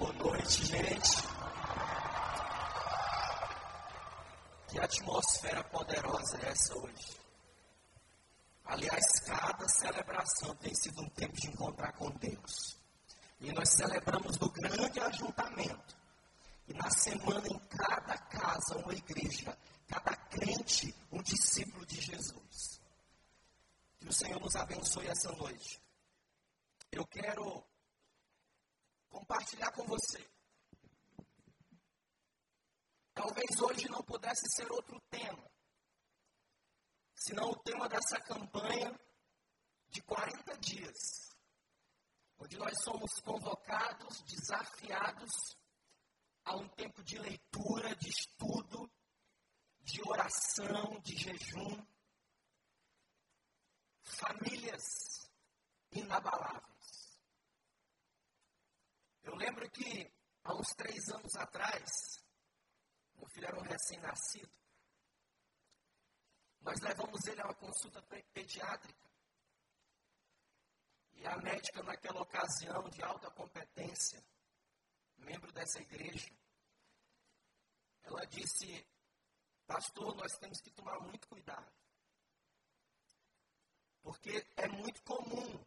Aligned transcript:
Boa 0.00 0.14
noite, 0.14 0.64
gente. 0.64 1.28
Que 4.68 4.80
atmosfera 4.80 5.62
poderosa 5.64 6.38
é 6.42 6.48
essa 6.48 6.78
hoje? 6.78 7.20
Aliás, 8.64 9.04
cada 9.26 9.68
celebração 9.68 10.56
tem 10.56 10.74
sido 10.74 11.02
um 11.02 11.08
tempo 11.10 11.38
de 11.38 11.48
encontrar 11.48 11.92
com 11.92 12.10
Deus. 12.12 12.78
E 13.40 13.52
nós 13.52 13.68
celebramos 13.68 14.38
no 14.38 14.50
grande 14.50 14.98
ajuntamento. 15.00 15.94
E 16.66 16.72
na 16.72 16.90
semana, 16.90 17.46
em 17.46 17.58
cada 17.68 18.16
casa, 18.16 18.78
uma 18.78 18.94
igreja. 18.94 19.54
Cada 19.86 20.16
crente, 20.16 20.94
um 21.12 21.20
discípulo 21.20 21.84
de 21.84 22.00
Jesus. 22.00 22.80
Que 23.98 24.08
o 24.08 24.12
Senhor 24.14 24.40
nos 24.40 24.56
abençoe 24.56 25.08
essa 25.08 25.30
noite. 25.32 25.78
Eu 26.90 27.06
quero 27.06 27.62
compartilhar 29.10 29.70
com 29.72 29.84
você. 29.84 30.26
Talvez 33.12 33.60
hoje 33.60 33.88
não 33.88 34.02
pudesse 34.02 34.48
ser 34.56 34.70
outro 34.72 34.98
tema, 35.10 35.50
senão 37.14 37.50
o 37.50 37.58
tema 37.62 37.88
dessa 37.88 38.18
campanha 38.20 38.98
de 39.88 40.00
40 40.02 40.56
dias, 40.58 41.28
onde 42.38 42.56
nós 42.56 42.72
somos 42.82 43.10
convocados, 43.22 44.22
desafiados 44.22 45.30
a 46.44 46.56
um 46.56 46.68
tempo 46.68 47.02
de 47.02 47.18
leitura, 47.18 47.94
de 47.96 48.08
estudo, 48.08 48.90
de 49.82 50.00
oração, 50.08 50.98
de 51.00 51.16
jejum, 51.16 51.86
famílias 54.02 55.30
inabaláveis. 55.92 56.69
Eu 59.22 59.34
lembro 59.34 59.68
que 59.70 60.12
há 60.44 60.54
uns 60.54 60.68
três 60.76 61.08
anos 61.08 61.34
atrás, 61.36 61.90
meu 63.14 63.28
filho 63.28 63.46
era 63.46 63.58
um 63.58 63.62
recém-nascido, 63.62 64.60
nós 66.60 66.78
levamos 66.80 67.24
ele 67.26 67.40
a 67.40 67.46
uma 67.46 67.54
consulta 67.54 68.02
pediátrica. 68.32 69.10
E 71.12 71.26
a 71.26 71.36
médica, 71.38 71.82
naquela 71.82 72.22
ocasião 72.22 72.88
de 72.88 73.02
alta 73.02 73.30
competência, 73.30 74.22
membro 75.18 75.52
dessa 75.52 75.80
igreja, 75.80 76.30
ela 78.02 78.24
disse: 78.26 78.86
Pastor, 79.66 80.14
nós 80.16 80.32
temos 80.38 80.60
que 80.60 80.70
tomar 80.70 80.98
muito 81.00 81.28
cuidado. 81.28 81.72
Porque 84.02 84.46
é 84.56 84.66
muito 84.68 85.02
comum 85.02 85.64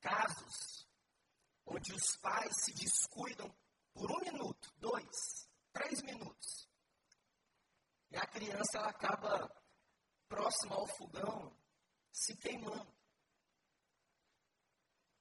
casos 0.00 0.86
onde 1.66 1.92
os 1.92 2.16
pais 2.16 2.52
se 2.64 2.72
descuidam 2.74 3.54
por 3.92 4.10
um 4.10 4.20
minuto, 4.20 4.72
dois, 4.78 5.48
três 5.72 6.02
minutos. 6.02 6.68
E 8.10 8.16
a 8.16 8.26
criança 8.26 8.78
ela 8.78 8.88
acaba 8.88 9.50
próxima 10.28 10.74
ao 10.74 10.86
fogão, 10.86 11.56
se 12.10 12.36
queimando. 12.36 12.92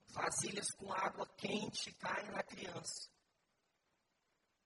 Vasilhas 0.08 0.72
com 0.72 0.92
água 0.92 1.26
quente 1.38 1.94
caem 1.94 2.32
na 2.32 2.44
criança. 2.44 3.10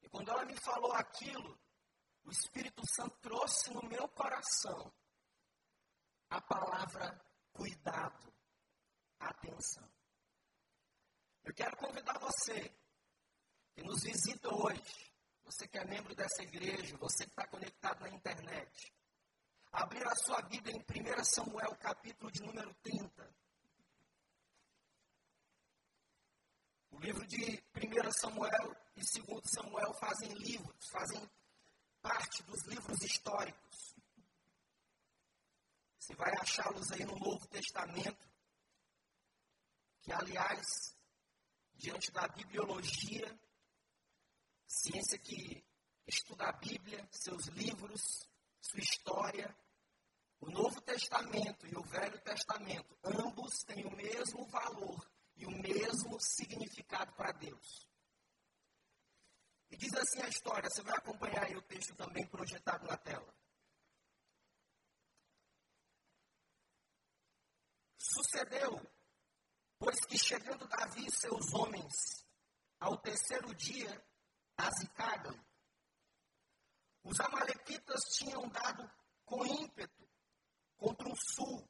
E 0.01 0.09
quando 0.09 0.29
ela 0.29 0.45
me 0.45 0.55
falou 0.57 0.91
aquilo, 0.93 1.59
o 2.23 2.31
Espírito 2.31 2.81
Santo 2.95 3.15
trouxe 3.21 3.71
no 3.71 3.83
meu 3.83 4.07
coração 4.09 4.91
a 6.29 6.41
palavra 6.41 7.23
cuidado, 7.53 8.33
atenção. 9.19 9.94
Eu 11.45 11.53
quero 11.53 11.77
convidar 11.77 12.17
você 12.17 12.75
que 13.75 13.83
nos 13.83 14.01
visita 14.01 14.49
hoje, 14.51 15.13
você 15.43 15.67
que 15.67 15.77
é 15.77 15.85
membro 15.85 16.15
dessa 16.15 16.41
igreja, 16.41 16.97
você 16.97 17.23
que 17.23 17.29
está 17.29 17.47
conectado 17.47 18.01
na 18.01 18.09
internet, 18.09 18.91
abrir 19.71 20.03
a 20.07 20.15
sua 20.15 20.41
Bíblia 20.41 20.75
em 20.75 20.79
1 20.79 21.23
Samuel, 21.23 21.75
capítulo 21.75 22.31
de 22.31 22.41
número 22.41 22.73
30. 22.81 23.35
O 26.89 26.99
livro 26.99 27.27
de 27.27 27.63
1 27.75 28.11
Samuel 28.11 28.75
e 28.95 29.01
2 29.01 29.41
Samuel 29.53 29.93
fazem 29.99 30.33
livros, 30.33 30.89
fazem 30.89 31.29
parte 32.01 32.41
dos 32.41 32.65
livros 32.65 32.99
históricos. 33.03 33.95
Você 35.99 36.15
vai 36.15 36.33
achá-los 36.39 36.91
aí 36.91 37.05
no 37.05 37.19
Novo 37.19 37.47
Testamento, 37.49 38.27
que 40.01 40.11
aliás 40.11 40.94
diante 41.77 42.11
da 42.11 42.27
bibliologia, 42.27 43.39
ciência 44.67 45.17
que 45.19 45.63
estuda 46.07 46.45
a 46.45 46.53
Bíblia, 46.53 47.07
seus 47.11 47.45
livros, 47.47 48.29
sua 48.61 48.79
história, 48.79 49.55
o 50.39 50.49
Novo 50.49 50.81
Testamento 50.81 51.65
e 51.67 51.75
o 51.75 51.83
Velho 51.83 52.19
Testamento, 52.21 52.97
ambos 53.03 53.63
têm 53.63 53.85
o 53.85 53.95
mesmo 53.95 54.45
valor 54.45 55.09
e 55.35 55.45
o 55.45 55.51
mesmo 55.51 56.19
significado 56.19 57.13
para 57.13 57.31
Deus. 57.31 57.89
E 59.69 59.77
diz 59.77 59.93
assim 59.93 60.21
a 60.21 60.29
história, 60.29 60.69
você 60.69 60.81
vai 60.83 60.95
acompanhar 60.95 61.43
aí 61.43 61.55
o 61.55 61.61
texto 61.61 61.95
também 61.95 62.25
projetado 62.27 62.85
na 62.85 62.97
tela. 62.97 63.33
Sucedeu 67.97 68.94
Pois 69.77 69.99
que 70.05 70.17
chegando 70.17 70.67
Davi 70.67 71.05
e 71.05 71.11
seus 71.11 71.53
homens 71.53 72.25
ao 72.79 72.97
terceiro 72.97 73.53
dia 73.55 74.03
a 74.57 74.69
Zicagam, 74.71 75.37
os 77.03 77.19
amalequitas 77.19 78.01
tinham 78.17 78.47
dado 78.49 78.89
com 79.25 79.45
ímpeto 79.45 80.09
contra 80.77 81.07
o 81.07 81.15
sul. 81.15 81.69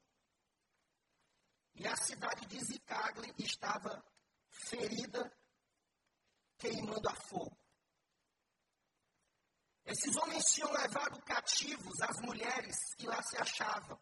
E 1.73 1.85
a 1.85 1.95
cidade 1.97 2.45
de 2.45 2.63
Zicagle 2.63 3.33
estava 3.39 4.01
ferida, 4.49 5.29
queimando 6.57 7.09
a 7.09 7.15
fogo. 7.15 7.57
Esses 9.83 10.15
homens 10.15 10.45
tinham 10.45 10.71
levado 10.71 11.21
cativos 11.23 12.01
as 12.01 12.21
mulheres 12.21 12.77
que 12.95 13.05
lá 13.05 13.21
se 13.23 13.37
achavam, 13.37 13.99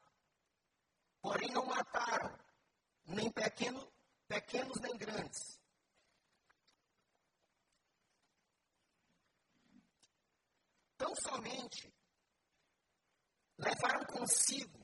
porém 1.19 1.52
não 1.52 1.66
mataram 1.66 2.43
nem 3.06 3.31
pequeno, 3.31 3.91
pequenos 4.28 4.80
nem 4.80 4.97
grandes. 4.97 5.59
Tão 10.97 11.13
somente 11.16 11.94
levaram 13.58 14.06
consigo 14.06 14.84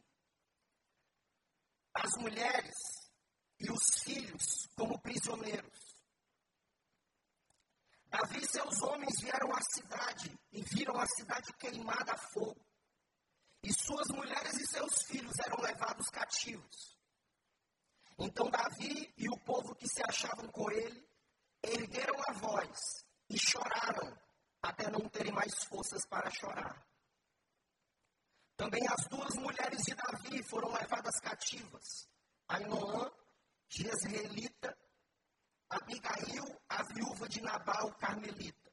as 1.94 2.16
mulheres 2.18 2.76
e 3.60 3.72
os 3.72 4.04
filhos 4.04 4.68
como 4.76 5.00
prisioneiros. 5.02 5.90
Davi 8.08 8.40
e 8.40 8.48
seus 8.48 8.82
homens 8.82 9.20
vieram 9.22 9.52
à 9.54 9.62
cidade 9.62 10.40
e 10.52 10.64
viram 10.64 10.98
a 11.00 11.06
cidade 11.06 11.54
queimada 11.54 12.14
a 12.14 12.18
fogo. 12.18 12.66
E 13.62 13.74
suas 13.74 14.08
mulheres 14.08 14.54
e 14.54 14.66
seus 14.66 15.04
filhos 15.04 15.38
eram 15.46 15.62
levados 15.62 16.10
cativos. 16.10 16.99
Então 18.20 18.50
Davi 18.50 19.14
e 19.18 19.30
o 19.30 19.40
povo 19.46 19.74
que 19.76 19.88
se 19.88 20.04
achavam 20.04 20.48
com 20.50 20.70
ele 20.70 21.08
ergueram 21.64 22.16
a 22.28 22.34
voz 22.34 23.06
e 23.30 23.40
choraram 23.40 24.20
até 24.62 24.92
não 24.92 25.08
terem 25.08 25.32
mais 25.32 25.64
forças 25.64 26.06
para 26.06 26.30
chorar. 26.30 26.86
Também 28.58 28.86
as 28.90 29.08
duas 29.08 29.34
mulheres 29.36 29.82
de 29.84 29.96
Davi 29.96 30.44
foram 30.44 30.74
levadas 30.74 31.18
cativas. 31.22 32.10
Ainoã, 32.50 33.10
Jezreelita, 33.70 34.78
Abigail, 35.70 36.62
a 36.68 36.84
viúva 36.84 37.30
de 37.30 37.42
Nabal, 37.42 37.94
Carmelita. 37.96 38.70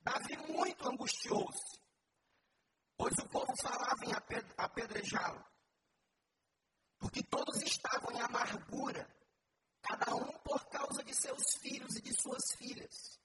Davi 0.00 0.38
muito 0.48 0.88
angustiou-se, 0.88 1.78
pois 2.96 3.12
o 3.18 3.28
povo 3.28 3.52
falava 3.60 4.02
em 4.06 4.12
apedrejá-lo 4.56 5.49
porque 7.00 7.22
todos 7.24 7.62
estavam 7.62 8.12
em 8.12 8.20
amargura, 8.20 9.08
cada 9.82 10.14
um 10.14 10.38
por 10.40 10.62
causa 10.68 11.02
de 11.02 11.14
seus 11.14 11.42
filhos 11.62 11.96
e 11.96 12.02
de 12.02 12.12
suas 12.20 12.54
filhas. 12.56 13.18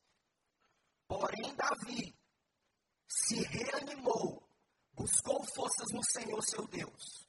Porém, 1.06 1.54
Davi 1.56 2.18
se 3.08 3.44
reanimou, 3.44 4.50
buscou 4.94 5.44
forças 5.54 5.92
no 5.92 6.02
Senhor 6.04 6.42
seu 6.44 6.66
Deus. 6.68 7.28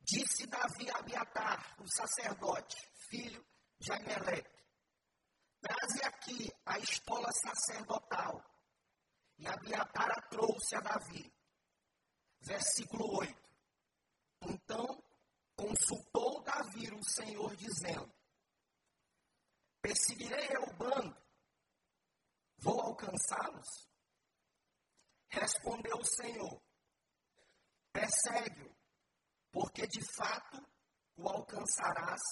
Disse 0.00 0.46
Davi 0.46 0.90
a 0.90 0.98
Abiatar, 0.98 1.76
o 1.78 1.86
sacerdote, 1.86 2.76
filho 3.10 3.46
de 3.78 3.92
Aimeleque, 3.92 4.64
traze 5.60 6.02
aqui 6.02 6.50
a 6.64 6.78
estola 6.78 7.30
sacerdotal. 7.32 8.42
E 9.38 9.46
Abiatar 9.46 10.10
a 10.10 10.22
trouxe 10.28 10.76
a 10.76 10.80
Davi. 10.80 11.32
Versículo 12.40 13.18
8. 13.18 13.50
Então 14.42 15.02
consultou 15.60 16.42
Davi 16.42 16.90
o 16.90 17.04
Senhor, 17.04 17.54
dizendo: 17.56 18.10
Seguirei 19.94 20.48
eu 20.56 20.62
o 20.62 20.76
bando? 20.76 21.16
Vou 22.58 22.80
alcançá-los? 22.80 23.88
Respondeu 25.28 25.96
o 25.96 26.04
Senhor: 26.04 26.62
Persegue-o, 27.92 28.74
porque 29.50 29.86
de 29.86 30.00
fato 30.16 30.58
o 31.16 31.28
alcançarás 31.28 32.22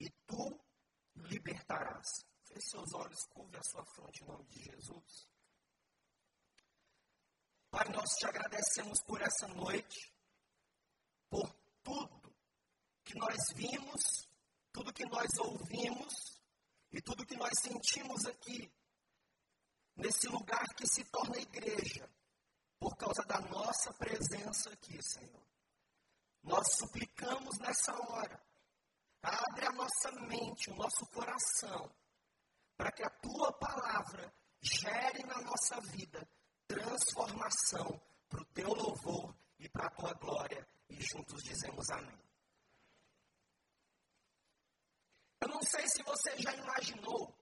e 0.00 0.10
tu 0.26 0.60
libertarás. 1.16 2.06
Feche 2.44 2.70
seus 2.70 2.94
olhos, 2.94 3.26
curve 3.30 3.56
a 3.56 3.62
sua 3.62 3.84
fronte 3.94 4.22
em 4.22 4.26
nome 4.26 4.46
de 4.46 4.62
Jesus. 4.62 5.28
Pai, 7.70 7.86
nós 7.90 8.08
te 8.18 8.26
agradecemos 8.26 9.02
por 9.02 9.20
essa 9.20 9.46
noite, 9.48 10.14
por 11.28 11.52
tudo 11.82 12.17
que 13.08 13.18
nós 13.18 13.38
vimos, 13.54 14.28
tudo 14.70 14.92
que 14.92 15.06
nós 15.06 15.28
ouvimos 15.38 16.38
e 16.92 17.00
tudo 17.00 17.24
que 17.24 17.36
nós 17.36 17.52
sentimos 17.58 18.26
aqui, 18.26 18.70
nesse 19.96 20.28
lugar 20.28 20.66
que 20.76 20.86
se 20.86 21.02
torna 21.04 21.38
igreja, 21.38 22.08
por 22.78 22.94
causa 22.96 23.22
da 23.22 23.40
nossa 23.40 23.92
presença 23.94 24.70
aqui, 24.70 25.02
Senhor. 25.02 25.42
Nós 26.42 26.66
suplicamos 26.76 27.58
nessa 27.58 27.92
hora, 27.94 28.40
abre 29.22 29.66
a 29.66 29.72
nossa 29.72 30.12
mente, 30.26 30.70
o 30.70 30.76
nosso 30.76 31.06
coração, 31.06 31.90
para 32.76 32.92
que 32.92 33.02
a 33.02 33.10
tua 33.10 33.52
palavra 33.54 34.32
gere 34.60 35.24
na 35.24 35.40
nossa 35.40 35.80
vida 35.80 36.28
transformação 36.66 38.00
para 38.28 38.42
o 38.42 38.44
teu 38.52 38.68
louvor 38.68 39.34
e 39.58 39.68
para 39.70 39.86
a 39.86 39.90
tua 39.90 40.12
glória. 40.12 40.68
E 40.90 41.02
juntos 41.02 41.42
dizemos 41.42 41.88
amém. 41.90 42.27
Eu 45.40 45.48
não 45.48 45.62
sei 45.62 45.86
se 45.88 46.02
você 46.02 46.36
já 46.38 46.52
imaginou, 46.54 47.36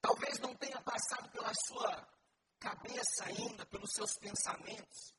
talvez 0.00 0.38
não 0.38 0.54
tenha 0.56 0.80
passado 0.82 1.30
pela 1.30 1.52
sua 1.66 2.08
cabeça 2.58 3.24
ainda, 3.24 3.66
pelos 3.66 3.92
seus 3.92 4.14
pensamentos, 4.18 5.14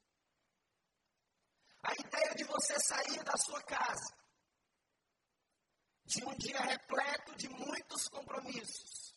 a 1.83 1.93
ideia 1.93 2.35
de 2.35 2.43
você 2.43 2.77
sair 2.79 3.23
da 3.23 3.37
sua 3.37 3.61
casa, 3.63 4.17
de 6.05 6.25
um 6.25 6.35
dia 6.37 6.59
repleto 6.59 7.35
de 7.35 7.47
muitos 7.47 8.07
compromissos, 8.09 9.15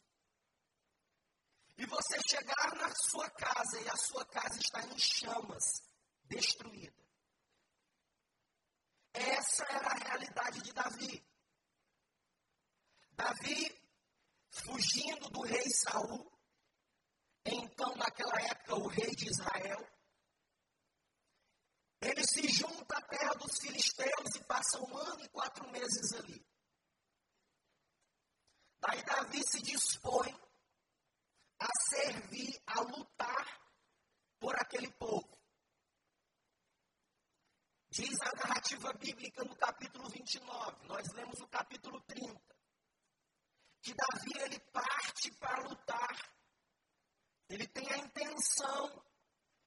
e 1.78 1.86
você 1.86 2.20
chegar 2.28 2.74
na 2.76 2.94
sua 2.94 3.28
casa 3.30 3.80
e 3.80 3.88
a 3.88 3.96
sua 3.96 4.24
casa 4.26 4.58
está 4.60 4.84
em 4.86 4.98
chamas, 4.98 5.82
destruída. 6.24 7.01
Essa 9.12 9.64
era 9.64 9.88
a 9.88 9.94
realidade 9.94 10.62
de 10.62 10.72
Davi. 10.72 11.24
Davi, 13.12 13.88
fugindo 14.50 15.28
do 15.30 15.42
rei 15.42 15.68
Saul, 15.70 16.32
então 17.44 17.94
naquela 17.96 18.40
época 18.40 18.76
o 18.76 18.88
rei 18.88 19.10
de 19.14 19.28
Israel, 19.28 19.86
ele 22.00 22.24
se 22.24 22.48
junta 22.48 22.96
à 22.96 23.02
terra 23.02 23.34
dos 23.34 23.58
filisteus 23.60 24.34
e 24.34 24.44
passa 24.44 24.80
um 24.80 24.96
ano 24.96 25.24
e 25.24 25.28
quatro 25.28 25.70
meses 25.70 26.12
ali. 26.14 26.44
Daí 28.80 29.02
Davi 29.04 29.40
se 29.46 29.62
dispõe 29.62 30.34
a 31.60 31.68
servir, 31.90 32.60
a 32.66 32.80
lutar 32.80 33.62
por 34.40 34.54
aquele 34.56 34.90
povo. 34.94 35.41
Diz 37.92 38.18
a 38.22 38.32
narrativa 38.36 38.90
bíblica 38.94 39.44
no 39.44 39.54
capítulo 39.54 40.08
29, 40.08 40.86
nós 40.86 41.06
lemos 41.12 41.38
o 41.42 41.46
capítulo 41.48 42.00
30, 42.00 42.40
que 43.82 43.92
Davi 43.92 44.32
ele 44.40 44.58
parte 44.72 45.30
para 45.32 45.60
lutar. 45.68 46.34
Ele 47.50 47.66
tem 47.68 47.86
a 47.92 47.98
intenção 47.98 49.04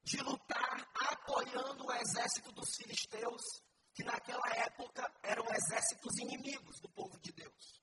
de 0.02 0.18
lutar 0.24 0.92
apoiando 1.12 1.86
o 1.86 1.94
exército 1.94 2.52
dos 2.52 2.76
filisteus, 2.76 3.62
que 3.94 4.04
naquela 4.04 4.50
época 4.56 5.14
eram 5.22 5.46
exércitos 5.54 6.18
inimigos 6.18 6.80
do 6.82 6.90
povo 6.90 7.20
de 7.20 7.32
Deus. 7.32 7.80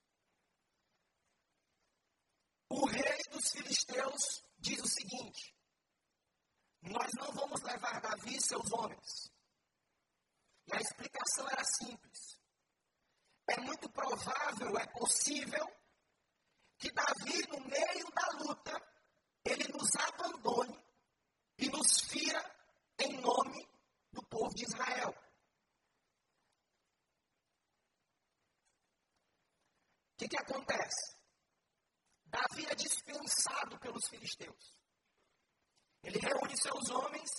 O 2.69 2.85
rei 2.87 3.23
dos 3.31 3.49
filisteus 3.53 4.43
diz 4.59 4.81
o 4.81 4.89
seguinte: 4.89 5.57
Nós 6.81 7.13
não 7.17 7.31
vamos 7.31 7.63
levar 7.63 8.01
Davi 8.01 8.35
e 8.35 8.43
seus 8.43 8.73
homens. 8.73 9.32
A 10.73 10.81
explicação 10.81 11.47
era 11.51 11.65
simples. 11.65 12.39
É 13.47 13.61
muito 13.61 13.91
provável, 13.91 14.79
é 14.79 14.87
possível, 14.87 15.67
que 16.79 16.91
Davi, 16.93 17.47
no 17.49 17.61
meio 17.69 18.11
da 18.11 18.27
luta, 18.39 18.73
ele 19.45 19.69
nos 19.69 19.95
abandone 19.97 20.83
e 21.59 21.69
nos 21.69 22.01
fira 22.09 22.43
em 22.99 23.21
nome 23.21 23.69
do 24.13 24.23
povo 24.27 24.55
de 24.55 24.65
Israel. 24.65 25.11
O 30.13 30.17
que, 30.17 30.29
que 30.29 30.39
acontece? 30.39 31.17
Davi 32.25 32.65
é 32.67 32.75
dispensado 32.75 33.79
pelos 33.79 34.09
filisteus. 34.09 34.75
Ele 36.03 36.19
reúne 36.19 36.57
seus 36.57 36.89
homens 36.89 37.31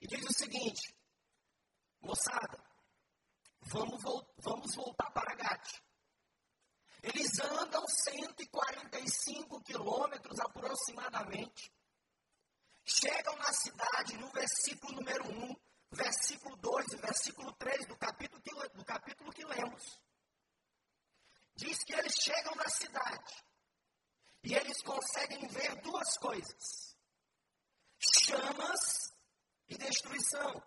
e 0.00 0.06
diz 0.08 0.24
o 0.24 0.32
seguinte: 0.32 0.95
moçada, 2.06 2.58
vamos, 3.60 4.02
vamos 4.38 4.74
voltar 4.74 5.10
para 5.10 5.34
Gate. 5.34 5.82
Eles 7.02 7.38
andam 7.40 7.86
145 7.86 9.60
quilômetros 9.62 10.40
aproximadamente. 10.40 11.70
Chegam 12.84 13.36
na 13.36 13.52
cidade, 13.52 14.16
no 14.16 14.30
versículo 14.30 14.94
número 14.94 15.28
1, 15.28 15.56
versículo 15.90 16.56
2 16.56 16.92
e 16.92 16.96
versículo 16.96 17.52
3 17.54 17.86
do 17.86 17.96
capítulo 17.96 18.42
que, 18.42 18.68
do 18.70 18.84
capítulo 18.84 19.32
que 19.32 19.44
lemos 19.44 20.00
diz 21.56 21.82
que 21.84 21.94
eles 21.94 22.14
chegam 22.20 22.54
na 22.54 22.68
cidade 22.68 23.44
e 24.44 24.54
eles 24.54 24.80
conseguem 24.82 25.48
ver 25.48 25.74
duas 25.80 26.16
coisas: 26.18 26.96
chamas 27.98 29.12
e 29.68 29.76
destruição. 29.76 30.62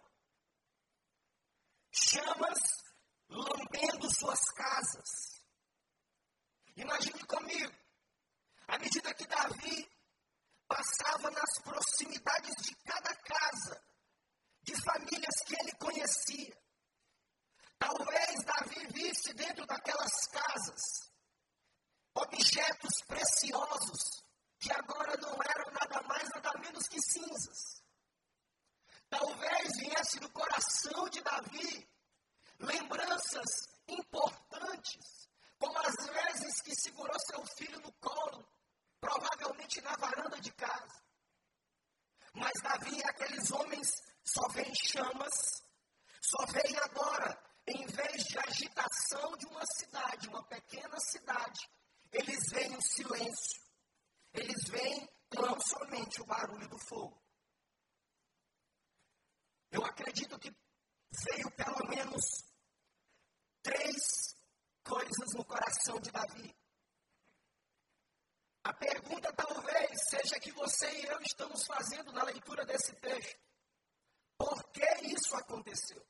Chamas 2.05 2.59
lambendo 3.29 4.09
suas 4.15 4.39
casas. 4.55 5.43
Imagine 6.75 7.23
comigo, 7.25 7.73
à 8.67 8.77
medida 8.79 9.13
que 9.13 9.27
Davi 9.27 9.89
passava 10.67 11.29
nas 11.31 11.61
proximidades 11.63 12.55
de 12.61 12.75
cada 12.83 13.15
casa, 13.15 13.81
de 14.63 14.75
famílias 14.81 15.35
que 15.45 15.55
ele 15.59 15.73
conhecia, 15.73 16.59
Talvez 17.79 18.43
Davi 18.43 18.87
visse 18.87 19.33
dentro 19.33 19.65
daquelas 19.65 20.27
casas 20.27 21.09
objetos 22.13 23.01
preciosos 23.07 24.21
que 24.59 24.69
agora 24.73 25.15
não 25.17 25.31
eram 25.41 25.71
nada 25.71 26.01
mais, 26.05 26.29
nada 26.29 26.59
menos 26.59 26.85
que 26.89 27.01
cinzas. 27.01 27.78
Viesse 30.09 30.19
no 30.21 30.29
coração 30.31 31.07
de 31.09 31.21
Davi 31.21 31.87
lembranças 32.57 33.45
importantes, 33.87 35.29
como 35.59 35.77
as 35.77 35.95
vezes 36.07 36.61
que 36.61 36.75
segurou 36.75 37.15
seu 37.27 37.45
filho 37.55 37.79
no 37.79 37.91
colo, 37.93 38.43
provavelmente 38.99 39.79
na 39.81 39.95
varanda 39.97 40.41
de 40.41 40.51
casa. 40.53 41.03
Mas 42.33 42.53
Davi 42.63 42.97
e 42.97 43.03
aqueles 43.03 43.51
homens 43.51 43.87
só 44.25 44.47
veem 44.49 44.73
chamas, 44.75 45.63
só 46.21 46.43
veem 46.47 46.77
agora 46.79 47.39
em 47.67 47.85
vez 47.85 48.23
de 48.23 48.39
agitação 48.39 49.37
de 49.37 49.45
uma 49.45 49.65
cidade, 49.77 50.27
uma 50.27 50.43
pequena 50.47 50.99
cidade, 50.99 51.69
eles 52.11 52.49
veem 52.49 52.75
o 52.75 52.81
silêncio. 52.81 53.61
Eles 54.33 54.69
veem 54.69 55.07
tão 55.29 55.59
somente 55.61 56.21
o 56.21 56.25
barulho 56.25 56.67
do 56.67 56.77
fogo. 56.79 57.18
Eu 59.71 59.85
acredito 59.85 60.39
que 60.39 60.49
veio 60.49 61.51
pelo 61.51 61.87
menos 61.87 62.23
três 63.61 64.35
coisas 64.83 65.33
no 65.35 65.45
coração 65.45 65.99
de 65.99 66.11
Davi. 66.11 66.55
A 68.63 68.73
pergunta 68.73 69.31
talvez 69.33 70.09
seja 70.09 70.39
que 70.39 70.51
você 70.51 70.89
e 70.91 71.05
eu 71.05 71.19
estamos 71.21 71.65
fazendo 71.65 72.11
na 72.11 72.23
leitura 72.23 72.65
desse 72.65 72.93
texto. 72.95 73.39
Por 74.37 74.63
que 74.71 75.05
isso 75.05 75.35
aconteceu? 75.35 76.05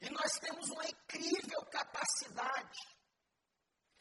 E 0.00 0.10
nós 0.10 0.32
temos 0.38 0.70
uma 0.70 0.86
incrível 0.86 1.64
capacidade 1.66 2.80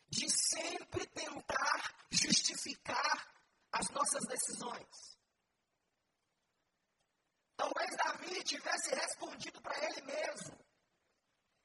de 0.08 0.30
sempre 0.30 1.06
tentar 1.08 2.08
justificar 2.12 3.34
as 3.72 3.90
nossas 3.90 4.26
decisões. 4.28 5.09
Talvez 7.60 7.90
Davi 7.98 8.42
tivesse 8.46 8.96
respondido 8.96 9.62
para 9.62 9.78
ele 9.84 10.02
mesmo: 10.04 10.58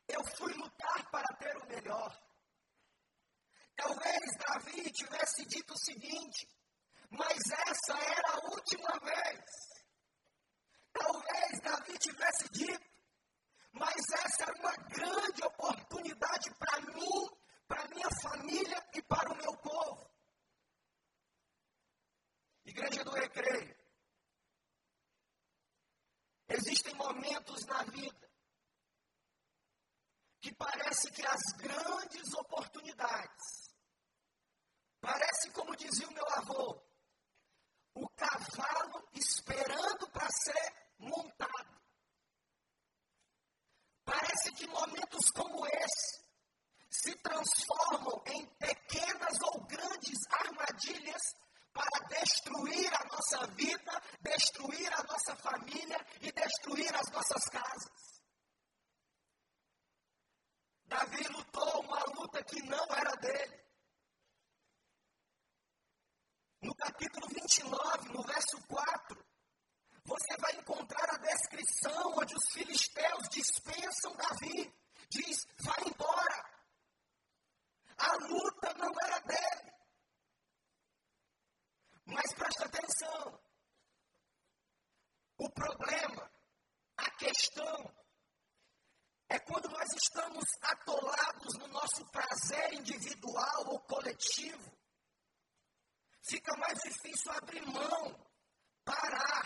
Eu 0.09 0.21
fui 0.37 0.53
lutar 0.55 1.09
para 1.09 1.37
ter 1.37 1.57
o 1.57 1.69
melhor. 1.69 2.21
Talvez 3.77 4.37
Davi 4.45 4.91
tivesse 4.91 5.47
dito 5.47 5.73
o 5.73 5.79
seguinte: 5.79 6.49
mas 7.11 7.39
essa 7.69 7.97
era 7.97 8.29
a 8.33 8.51
última 8.51 8.99
vez. 8.99 9.45
Talvez 10.93 11.61
Davi 11.63 11.97
tivesse 11.99 12.49
dito, 12.49 12.91
mas 13.73 13.95
essa 13.95 14.43
era 14.43 14.59
uma 14.59 14.77
grande 14.89 15.45
oportunidade 15.45 16.51
para 16.59 16.81
mim, 16.93 17.31
para 17.69 17.89
minha 17.89 18.11
família 18.21 18.85
e 18.95 19.03
para 19.03 19.33
o 19.33 19.37
meu 19.37 19.57
povo. 19.59 20.11
Igreja 22.65 23.05
do 23.05 23.13
Recreio. 23.13 23.84
Existem 26.49 26.95
momentos 26.95 27.65
na 27.67 27.83
vida 27.85 28.31
que 30.41 30.55
parece 30.55 31.11
que 31.11 31.25
as 31.27 31.43
grandes 31.57 32.35
oportunidades, 32.35 33.75
parece 35.01 35.51
como 35.53 35.75
dizia 35.75 36.07
o 36.07 36.13
meu 36.13 36.29
avô, 36.35 36.85
o 37.95 38.09
cavalo 38.11 39.09
esperando 39.15 40.11
para 40.11 40.29
ser 40.31 40.75
montado. 40.99 41.81
Parece 44.05 44.53
que 44.53 44.67
momentos 44.67 45.31
como 45.31 45.67
esse 45.67 46.25
se 46.91 47.15
transformam 47.17 48.23
em 48.27 48.47
pequenas 48.57 49.39
ou 49.43 49.65
grandes 49.65 50.19
armadilhas 50.31 51.23
para 51.73 52.07
destruir 52.09 52.93
a 52.95 53.05
nossa 53.07 53.47
vida, 53.55 54.03
destruir 54.21 54.93
a 54.93 55.03
nossa 55.05 55.37
família 55.37 56.07
e 56.21 56.31
destruir 56.33 56.95
as 56.95 57.11
nossas 57.11 57.45
casas. 57.45 58.15
Davi 60.87 61.27
lutou 61.29 61.81
uma 61.81 62.05
luta 62.15 62.45
que 62.45 62.63
não 62.63 62.85
era 62.95 63.17
dele. 63.17 63.65
No 66.65 66.75
capítulo 66.77 67.27
29, 67.29 68.09
no 68.09 68.23
verso 68.23 68.67
4, 68.69 69.27
você 70.05 70.37
vai 70.39 70.57
encontrar 70.57 71.11
a 71.11 71.19
descrição 71.19 72.15
onde 72.17 72.35
os 72.35 72.53
filisteus 72.53 73.29
dispensam 73.29 74.17
Davi. 74.17 74.75
Diz: 75.11 75.47
vai 75.61 75.79
embora. 75.87 76.55
A 77.99 78.17
luta 78.17 78.75
não 78.79 78.93
era 79.03 79.21
dele. 79.21 79.73
Mas 82.07 82.33
presta 82.33 82.65
atenção. 82.65 83.41
O 85.37 85.51
problema, 85.51 86.33
a 86.97 87.11
questão, 87.11 87.95
é 89.29 89.39
quando 89.39 89.69
nós 89.69 89.89
estamos 90.03 90.45
atolados 90.63 91.59
no 91.59 91.69
nosso 91.69 92.07
prazer 92.11 92.73
individual 92.73 93.67
ou 93.67 93.81
coletivo 93.81 94.75
fica 96.27 96.57
mais 96.57 96.79
difícil 96.83 97.33
abrir 97.33 97.67
mão, 97.67 98.27
parar, 98.85 99.45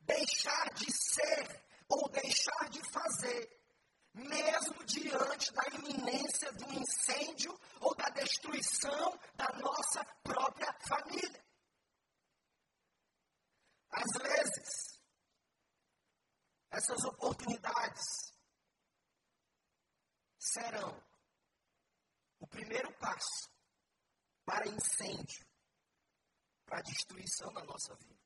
deixar 0.00 0.72
de 0.74 0.92
ser 0.92 1.64
ou 1.88 2.08
deixar 2.08 2.68
de 2.70 2.80
fazer, 2.90 3.60
mesmo 4.14 4.84
diante 4.84 5.52
da 5.52 5.62
iminência 5.74 6.52
do 6.52 6.72
incêndio 6.72 7.58
ou 7.80 7.94
da 7.94 8.08
destruição 8.10 9.18
da 9.34 9.48
nossa 9.58 10.04
própria 10.22 10.72
família. 10.88 11.44
Às 13.90 14.22
vezes, 14.22 15.00
essas 16.86 17.04
oportunidades 17.04 18.32
serão 20.38 21.02
o 22.38 22.46
primeiro 22.46 22.92
passo 22.98 23.50
para 24.44 24.68
incêndio 24.68 25.44
para 26.64 26.82
destruição 26.82 27.50
na 27.52 27.64
nossa 27.64 27.94
vida. 27.96 28.20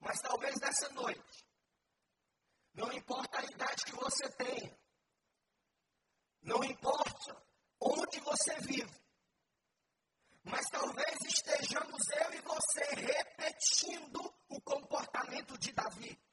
Mas 0.00 0.20
talvez 0.20 0.56
nessa 0.60 0.88
noite, 0.90 1.46
não 2.74 2.92
importa 2.92 3.38
a 3.38 3.44
idade 3.44 3.84
que 3.84 3.92
você 3.92 4.28
tenha, 4.30 4.78
não 6.42 6.62
importa 6.64 7.46
onde 7.80 8.20
você 8.20 8.58
vive, 8.60 9.00
mas 10.44 10.68
talvez 10.70 11.16
estejamos 11.26 12.08
eu 12.10 12.34
e 12.34 12.40
você 12.40 12.84
repetindo 12.94 14.34
o 14.48 14.60
comportamento 14.60 15.58
de 15.58 15.72
Davi. 15.72 16.26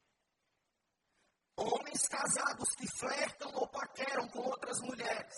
Homens 1.55 2.07
casados 2.23 2.69
que 2.77 2.87
flertam 2.97 3.51
ou 3.55 3.67
paqueram 3.67 4.27
com 4.29 4.39
outras 4.39 4.79
mulheres 4.79 5.35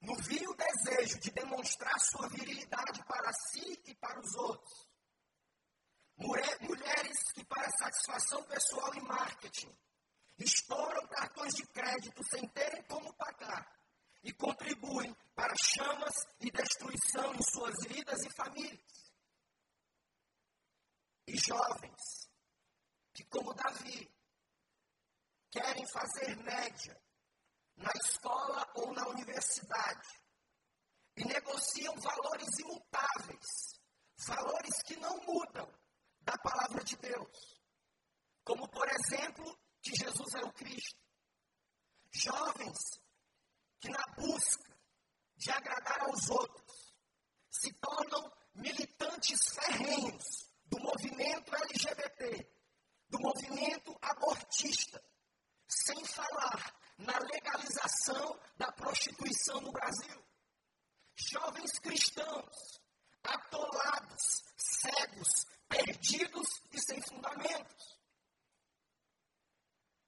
no 0.00 0.14
vil 0.22 0.54
desejo 0.54 1.18
de 1.18 1.30
demonstrar 1.32 1.98
sua 1.98 2.28
virilidade 2.28 3.02
para 3.04 3.32
si 3.32 3.82
e 3.86 3.94
para 3.94 4.20
os 4.20 4.34
outros. 4.36 4.88
Mulheres 6.18 7.32
que, 7.34 7.44
para 7.44 7.68
satisfação 7.70 8.42
pessoal 8.44 8.94
e 8.94 9.00
marketing, 9.00 9.76
estouram 10.38 11.06
cartões 11.08 11.54
de 11.54 11.66
crédito 11.66 12.22
sem 12.30 12.46
terem 12.48 12.82
como 12.84 13.12
pagar 13.14 13.66
e 14.22 14.32
contribuem 14.32 15.12
para 15.34 15.54
chamas 15.56 16.14
e 16.40 16.50
destruição 16.50 17.34
em 17.34 17.42
suas 17.42 17.74
vidas 17.88 18.20
e 18.22 18.30
famílias. 18.30 19.12
E 21.26 21.36
jovens 21.36 22.30
que, 23.12 23.24
como 23.24 23.52
Davi, 23.54 24.15
querem 25.56 25.86
fazer 25.86 26.36
média 26.42 27.02
na 27.76 27.90
escola 28.04 28.70
ou 28.74 28.92
na 28.92 29.08
universidade 29.08 30.20
e 31.16 31.24
negociam 31.24 31.94
valores 31.96 32.58
imutáveis, 32.58 33.80
valores 34.18 34.82
que 34.82 34.96
não 34.96 35.16
mudam 35.24 35.66
da 36.20 36.36
palavra 36.38 36.84
de 36.84 36.94
Deus. 36.96 37.62
Como, 38.44 38.68
por 38.68 38.86
exemplo, 38.86 39.58
que 39.80 39.96
Jesus 39.96 40.34
é 40.34 40.44
o 40.44 40.52
Cristo. 40.52 41.00
Jovens 42.12 43.00
que, 43.80 43.88
na 43.88 44.04
busca 44.14 44.76
de 45.36 45.50
agradar 45.50 46.02
aos 46.02 46.28
outros, 46.28 46.94
se 47.50 47.72
tornam 47.74 48.30
militantes 48.54 49.40
ferrenhos 49.54 50.50
do 50.66 50.78
movimento 50.80 51.54
LGBT, 51.54 52.52
do 53.08 53.18
movimento 53.20 53.96
abortista, 54.02 55.02
sem 55.68 56.04
falar 56.04 56.74
na 56.98 57.18
legalização 57.18 58.40
da 58.56 58.70
prostituição 58.72 59.60
no 59.60 59.72
Brasil. 59.72 60.24
Jovens 61.16 61.78
cristãos, 61.78 62.80
atolados, 63.22 64.44
cegos, 64.56 65.46
perdidos 65.68 66.48
e 66.72 66.80
sem 66.80 67.00
fundamentos. 67.02 67.98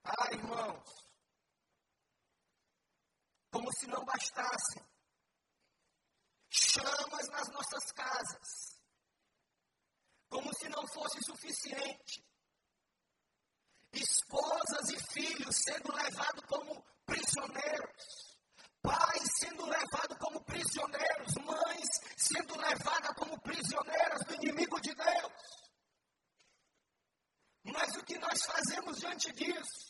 Ah, 0.05 0.33
irmãos, 0.33 1.09
como 3.51 3.71
se 3.75 3.87
não 3.87 4.05
bastassem 4.05 4.83
chamas 6.51 7.29
nas 7.29 7.49
nossas 7.51 7.93
casas, 7.93 8.81
como 10.29 10.55
se 10.55 10.69
não 10.69 10.87
fosse 10.89 11.23
suficiente 11.25 12.25
esposas 13.93 14.91
e 14.91 15.13
filhos 15.13 15.57
sendo 15.57 15.93
levados 15.95 16.45
como 16.47 16.85
prisioneiros, 17.07 18.37
pais 18.83 19.29
sendo 19.39 19.65
levados 19.67 20.19
como 20.19 20.41
prisioneiros, 20.45 21.35
mães 21.45 21.89
sendo 22.17 22.57
levadas 22.57 23.15
como 23.17 23.41
prisioneiras 23.41 24.21
do 24.27 24.35
inimigo 24.35 24.81
de 24.81 24.95
Deus. 24.95 25.69
Mas 27.65 27.97
o 27.97 28.05
que 28.05 28.19
nós 28.19 28.43
fazemos 28.43 28.99
diante 28.99 29.33
disso? 29.33 29.89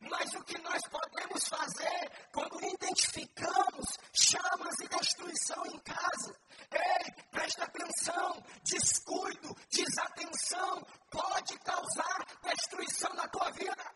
Mas 0.00 0.34
o 0.34 0.42
que 0.44 0.58
nós 0.62 0.80
podemos 0.88 1.46
fazer 1.46 2.10
quando 2.32 2.64
identificamos 2.64 3.86
chamas 4.14 4.74
e 4.80 4.88
destruição 4.88 5.66
em 5.66 5.78
casa? 5.80 6.34
Ei, 6.72 7.12
presta 7.30 7.64
atenção, 7.64 8.42
descuido, 8.64 9.54
desatenção 9.70 10.86
pode 11.10 11.58
causar 11.58 12.26
destruição 12.42 13.12
na 13.14 13.28
tua 13.28 13.50
vida. 13.50 13.94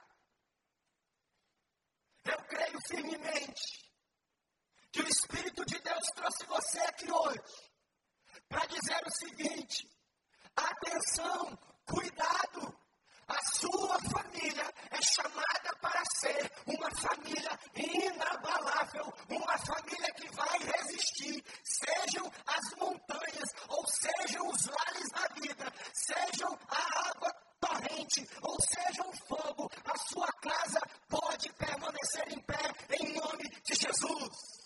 Eu 2.25 2.39
creio 2.45 2.79
firmemente 2.89 3.91
que 4.91 5.03
o 5.03 5.09
Espírito 5.09 5.65
de 5.65 5.79
Deus 5.79 6.07
trouxe 6.15 6.47
você 6.47 6.79
aqui 6.81 7.11
hoje 7.11 7.71
para 8.49 8.67
dizer 8.67 9.03
o 9.07 9.11
seguinte: 9.11 9.89
atenção, 10.57 11.57
cuidado, 11.87 12.84
a 13.27 13.41
sua 13.59 13.99
família 14.11 14.75
é 14.91 15.03
chamada 15.03 15.77
para 15.81 16.03
ser 16.21 16.53
uma 16.67 16.91
família 16.91 17.59
inabalável, 17.75 19.13
uma 19.31 19.59
família 19.59 20.13
que 20.15 20.29
vai 20.35 20.59
resistir, 20.59 21.43
sejam 21.63 22.31
as 22.47 22.79
montanhas, 22.79 23.51
ou 23.69 23.87
sejam 23.87 24.47
os 24.49 24.67
vales 24.67 25.09
da 25.11 25.29
vida, 25.41 25.73
sejam 25.93 26.59
a 26.69 27.09
água 27.09 27.33
torrente, 27.61 28.29
ou 28.43 28.57
sejam 28.61 29.09
o 29.09 29.27
fogo, 29.27 29.71
a 29.85 29.99
sua 30.09 30.31
casa 30.41 30.81
pode 31.09 31.53
permanecer 31.55 32.33
em 32.33 32.41
pé 32.43 32.73
em 32.91 33.15
nome 33.15 33.49
de 33.65 33.75
Jesus. 33.75 34.65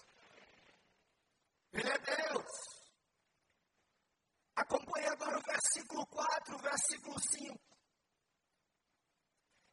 Ele 1.73 1.89
é 1.89 1.99
Deus. 1.99 2.79
Acompanhe 4.57 5.07
agora 5.07 5.39
o 5.39 5.43
versículo 5.43 6.07
4, 6.07 6.59
versículo 6.59 7.21
5. 7.21 7.78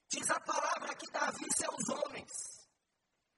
Diz 0.07 0.29
a 0.29 0.39
palavra 0.39 0.95
que 0.95 1.12
Davi 1.12 1.45
e 1.45 1.57
seus 1.57 1.89
homens 1.89 2.31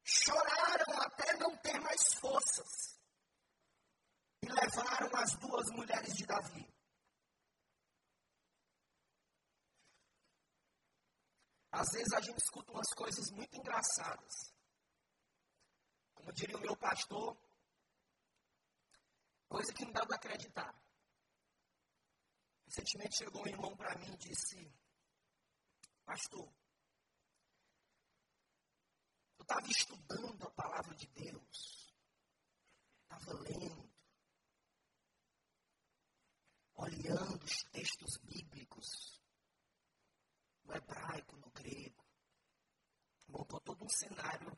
choraram 0.04 1.02
até 1.02 1.38
não 1.38 1.56
ter 1.58 1.80
mais 1.80 2.14
forças 2.16 2.98
e 4.42 4.48
levaram 4.48 5.10
as 5.16 5.36
duas 5.36 5.66
mulheres 5.72 6.14
de 6.16 6.26
Davi. 6.26 6.78
Às 11.72 11.88
vezes 11.92 12.14
a 12.14 12.22
gente 12.22 12.40
escuta 12.40 12.72
umas 12.72 12.94
coisas 12.96 13.30
muito 13.32 13.56
engraçadas. 13.56 14.54
Como 16.16 16.34
diria 16.34 16.58
o 16.58 16.62
meu 16.62 16.76
pastor, 16.76 17.38
coisa 19.48 19.74
que 19.74 19.86
não 19.86 19.92
dá 19.92 20.06
para 20.06 20.16
acreditar. 20.16 20.74
Recentemente 22.66 23.18
chegou 23.18 23.44
um 23.44 23.48
irmão 23.48 23.76
para 23.78 23.96
mim 24.00 24.12
e 24.14 24.18
disse: 24.18 24.74
Pastor, 26.08 26.50
eu 29.38 29.42
estava 29.42 29.68
estudando 29.68 30.42
a 30.48 30.52
palavra 30.52 30.96
de 30.96 31.06
Deus, 31.08 31.94
estava 33.04 33.34
lendo, 33.42 33.94
olhando 36.76 37.44
os 37.44 37.64
textos 37.74 38.18
bíblicos, 38.24 39.22
no 40.64 40.76
hebraico, 40.76 41.36
no 41.36 41.52
grego, 41.52 42.06
montou 43.28 43.60
todo 43.60 43.84
um 43.84 43.90
cenário 43.90 44.58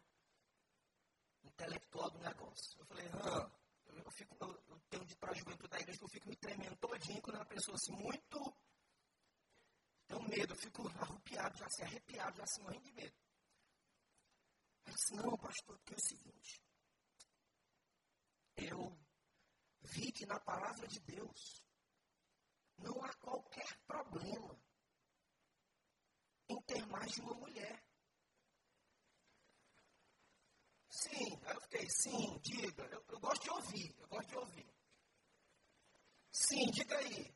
intelectual 1.44 2.12
do 2.12 2.20
negócio. 2.20 2.80
Eu 2.80 2.86
falei, 2.86 3.08
ah, 3.08 3.52
eu, 3.88 4.12
fico, 4.12 4.38
eu, 4.40 4.64
eu 4.68 4.80
tenho 4.82 5.04
dito 5.04 5.20
para 5.20 5.32
a 5.32 5.36
juventude 5.36 5.70
da 5.70 5.80
igreja 5.80 5.98
que 5.98 6.06
eu 6.06 6.10
fico 6.10 6.30
me 6.30 6.36
tremendo 6.36 6.78
todinho 6.78 7.24
quando 7.24 7.38
uma 7.38 7.46
pessoa 7.46 7.76
assim, 7.76 7.94
muito 7.94 8.59
medo, 10.30 10.54
eu 10.54 10.58
fico 10.58 10.88
arrupiado, 10.88 11.58
já 11.58 11.66
assim, 11.66 11.84
arrepiado, 11.84 12.38
já 12.38 12.44
assim, 12.44 12.62
morrendo 12.62 12.86
de 12.86 12.94
medo. 12.94 13.16
Eu 14.86 14.94
disse, 14.94 15.16
não, 15.16 15.38
pastor, 15.38 15.78
porque 15.78 15.94
é 15.94 15.98
o 15.98 16.00
seguinte. 16.00 16.64
Eu 18.56 19.00
vi 19.82 20.12
que 20.12 20.26
na 20.26 20.40
palavra 20.40 20.88
de 20.88 21.00
Deus 21.00 21.64
não 22.78 23.04
há 23.04 23.14
qualquer 23.16 23.78
problema 23.86 24.60
em 26.50 26.62
ter 26.64 26.86
mais 26.88 27.12
de 27.12 27.22
uma 27.22 27.34
mulher. 27.36 27.84
Sim, 30.90 31.40
aí 31.46 31.56
eu 31.56 31.62
fiquei, 31.62 31.88
sim, 31.90 32.40
diga. 32.40 32.84
Eu, 32.86 33.06
eu 33.10 33.20
gosto 33.20 33.44
de 33.44 33.50
ouvir, 33.52 33.96
eu 34.00 34.08
gosto 34.08 34.30
de 34.30 34.38
ouvir. 34.38 34.74
Sim, 36.32 36.72
diga 36.72 36.98
aí. 36.98 37.36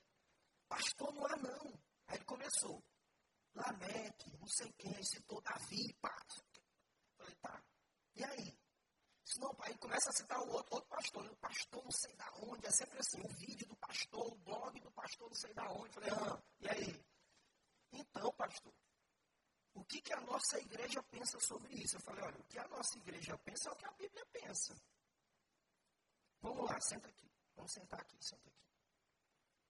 Pastor, 0.68 1.14
não 1.14 1.26
há 1.26 1.36
não. 1.38 1.83
Aí 2.07 2.17
ele 2.17 2.25
começou. 2.25 2.83
Lameque, 3.53 4.36
não 4.38 4.48
sei 4.48 4.72
quem, 4.74 5.03
citou 5.03 5.41
Davi, 5.41 5.93
pá. 6.01 6.15
Falei, 7.17 7.36
tá. 7.36 7.63
E 8.15 8.24
aí? 8.24 8.60
Se 9.25 9.39
não, 9.39 9.53
pai, 9.55 9.75
começa 9.77 10.10
a 10.10 10.13
citar 10.13 10.39
o 10.41 10.51
outro, 10.51 10.75
outro 10.75 10.89
pastor. 10.89 11.25
O 11.25 11.36
pastor 11.38 11.83
não 11.83 11.91
sei 11.91 12.15
da 12.15 12.29
onde, 12.41 12.65
é 12.65 12.72
sempre 12.72 13.00
assim, 13.00 13.22
o 13.22 13.29
vídeo 13.29 13.67
do 13.67 13.75
pastor, 13.77 14.27
o 14.27 14.36
blog 14.36 14.79
do 14.79 14.91
pastor 14.91 15.29
não 15.29 15.36
sei 15.36 15.53
da 15.53 15.72
onde. 15.72 15.93
Falei, 15.93 16.10
ah, 16.12 16.43
e 16.60 16.69
aí? 16.69 17.05
Então, 17.93 18.31
pastor, 18.33 18.74
o 19.74 19.83
que, 19.86 20.01
que 20.01 20.13
a 20.13 20.22
nossa 20.22 20.60
igreja 20.60 21.01
pensa 21.03 21.39
sobre 21.39 21.74
isso? 21.75 21.95
Eu 21.95 22.01
falei, 22.01 22.24
olha, 22.24 22.39
o 22.39 22.43
que 22.45 22.60
a 22.60 22.67
nossa 22.67 22.98
igreja 22.98 23.38
pensa 23.39 23.69
é 23.69 23.72
o 23.72 23.75
que 23.75 23.85
a 23.85 23.92
Bíblia 23.94 24.25
pensa. 24.27 24.75
Vamos 26.42 26.70
lá, 26.70 26.79
senta 26.81 27.07
aqui. 27.07 27.31
Vamos 27.55 27.72
sentar 27.72 28.01
aqui, 28.01 28.18
senta 28.22 28.50
aqui. 28.50 28.63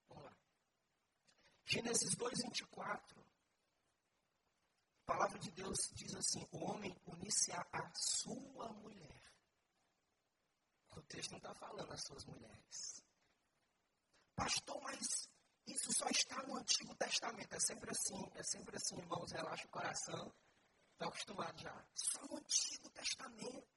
Vamos 0.08 0.24
lá. 0.24 0.43
Gênesis 1.66 2.16
2, 2.16 2.44
24. 2.44 3.24
A 5.04 5.06
palavra 5.06 5.40
de 5.40 5.52
Deus 5.52 5.90
diz 5.94 6.16
assim: 6.16 6.48
o 6.52 6.64
homem 6.64 6.96
unisse 7.06 7.52
a, 7.52 7.66
a 7.72 7.94
sua 7.96 8.72
mulher. 8.74 9.22
O 10.96 11.02
texto 11.04 11.32
não 11.32 11.38
está 11.38 11.54
falando 11.56 11.92
as 11.92 12.02
suas 12.04 12.26
mulheres. 12.26 13.04
Pastor, 14.36 14.82
mas 14.82 15.30
isso 15.66 15.92
só 15.94 16.08
está 16.10 16.42
no 16.44 16.58
Antigo 16.58 16.96
Testamento. 16.96 17.54
É 17.54 17.60
sempre 17.60 17.92
assim, 17.92 18.32
é 18.36 18.44
sempre 18.44 18.76
assim, 18.78 18.98
irmãos, 18.98 19.32
relaxa 19.32 19.66
o 19.66 19.72
coração. 19.72 20.34
Está 20.94 21.08
acostumado 21.08 21.60
já. 21.60 21.86
Só 21.96 22.22
no 22.28 22.38
Antigo 22.38 22.90
Testamento. 22.90 23.68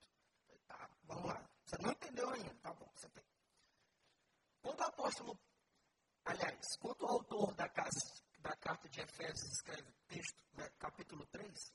Tá, 0.66 0.90
vamos 1.05 1.27
lá. 1.27 1.49
Você 1.64 1.79
não 1.79 1.90
entendeu 1.92 2.29
ainda? 2.31 2.55
Tá 2.57 2.72
bom, 2.75 2.90
você 2.94 3.09
tem. 3.09 3.25
Quando 4.62 4.81
o 4.81 4.85
apóstolo, 4.85 5.38
aliás, 6.27 6.77
quando 6.79 7.03
o 7.03 7.07
autor 7.07 7.55
da, 7.55 7.69
casa, 7.69 7.99
da 8.41 8.55
carta 8.57 8.89
de 8.89 9.01
Efésios 9.01 9.53
escreve 9.53 9.91
texto, 10.09 10.43
né, 10.55 10.69
capítulo 10.79 11.25
3, 11.27 11.73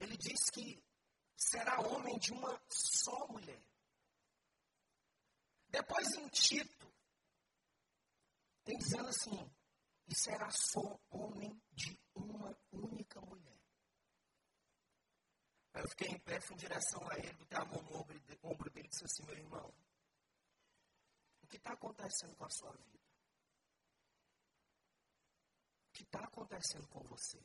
ele 0.00 0.16
diz 0.16 0.50
que 0.50 0.82
será 1.36 1.80
homem 1.80 2.18
de 2.18 2.32
uma 2.32 2.60
só 2.68 3.26
mulher. 3.28 3.62
Depois 5.68 6.08
em 6.14 6.28
Tito, 6.28 6.86
tem 8.64 8.78
dizendo 8.78 9.08
assim, 9.08 9.50
e 10.08 10.14
será 10.16 10.48
só 10.50 10.98
homem 11.10 11.60
de 11.72 11.98
uma 12.14 12.56
única 12.72 13.20
mulher. 13.20 13.58
Aí 15.74 15.82
eu 15.82 15.88
fiquei 15.90 16.08
em 16.08 16.18
pé, 16.20 16.40
fui 16.40 16.54
em 16.54 16.58
direção 16.58 17.06
a 17.10 17.18
ele, 17.18 17.32
botei 17.34 17.58
a 17.58 17.64
mão 17.64 17.82
no 17.82 17.98
ombro, 18.42 18.70
dele 18.70 18.86
e 18.86 18.88
disse 18.88 19.04
assim, 19.04 19.24
meu 19.24 19.36
irmão, 19.36 19.74
o 21.46 21.48
que 21.48 21.58
está 21.58 21.74
acontecendo 21.74 22.34
com 22.34 22.44
a 22.44 22.50
sua 22.50 22.72
vida? 22.72 22.98
O 25.86 25.92
que 25.92 26.02
está 26.02 26.24
acontecendo 26.24 26.88
com 26.88 27.00
você? 27.04 27.38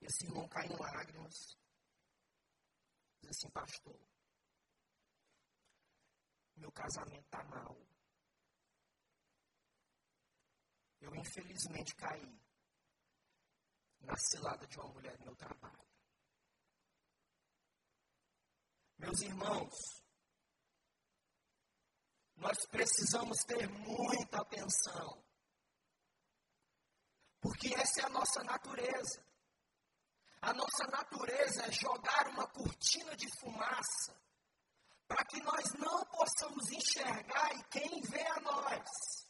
E 0.00 0.06
esse 0.06 0.26
irmão 0.26 0.48
cai 0.48 0.66
em 0.66 0.76
lágrimas. 0.76 1.58
Diz 3.20 3.30
assim, 3.30 3.50
pastor, 3.50 4.00
meu 6.56 6.70
casamento 6.70 7.24
está 7.24 7.42
mal. 7.42 7.76
Eu 11.00 11.12
infelizmente 11.16 11.92
caí 11.96 12.40
na 14.02 14.16
cilada 14.16 14.64
de 14.68 14.78
uma 14.78 14.92
mulher 14.92 15.18
no 15.18 15.24
meu 15.24 15.36
trabalho. 15.36 15.88
Meus 18.96 19.20
irmãos, 19.22 20.07
nós 22.38 22.56
precisamos 22.66 23.38
ter 23.44 23.68
muita 23.68 24.40
atenção. 24.40 25.22
Porque 27.40 27.74
essa 27.74 28.00
é 28.00 28.04
a 28.04 28.10
nossa 28.10 28.42
natureza. 28.42 29.24
A 30.40 30.52
nossa 30.52 30.86
natureza 30.90 31.66
é 31.66 31.72
jogar 31.72 32.28
uma 32.28 32.46
cortina 32.48 33.16
de 33.16 33.28
fumaça 33.40 34.16
para 35.06 35.24
que 35.24 35.42
nós 35.42 35.72
não 35.74 36.04
possamos 36.06 36.70
enxergar 36.70 37.54
e 37.54 37.64
quem 37.64 38.00
vê 38.02 38.26
a 38.26 38.40
nós 38.40 39.28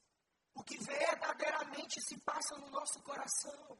o 0.54 0.64
que 0.64 0.76
verdadeiramente 0.78 2.00
se 2.02 2.18
passa 2.18 2.56
no 2.56 2.68
nosso 2.70 3.00
coração. 3.02 3.78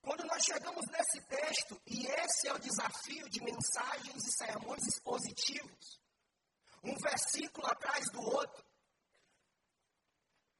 Quando 0.00 0.24
nós 0.26 0.44
chegamos 0.44 0.86
nesse 0.90 1.20
texto, 1.22 1.80
e 1.86 2.06
esse 2.06 2.46
é 2.46 2.52
o 2.52 2.58
desafio 2.58 3.28
de 3.28 3.42
mensagens 3.42 4.24
e 4.24 4.32
sermões 4.32 4.86
expositivos, 4.86 6.03
um 6.84 6.94
versículo 6.98 7.66
atrás 7.66 8.04
do 8.12 8.20
outro, 8.20 8.64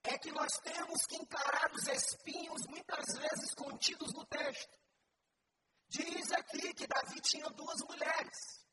é 0.04 0.18
que 0.18 0.30
nós 0.32 0.52
temos 0.62 1.06
que 1.06 1.16
encarar 1.16 1.72
os 1.72 1.88
espinhos 1.88 2.66
muitas 2.66 3.06
vezes 3.16 3.54
contidos 3.54 4.12
no 4.12 4.24
texto. 4.26 4.78
Diz 5.88 6.30
aqui 6.32 6.74
que 6.74 6.87
Davi 6.87 7.20
tinha 7.20 7.48
duas 7.50 7.80
mulheres. 7.88 8.64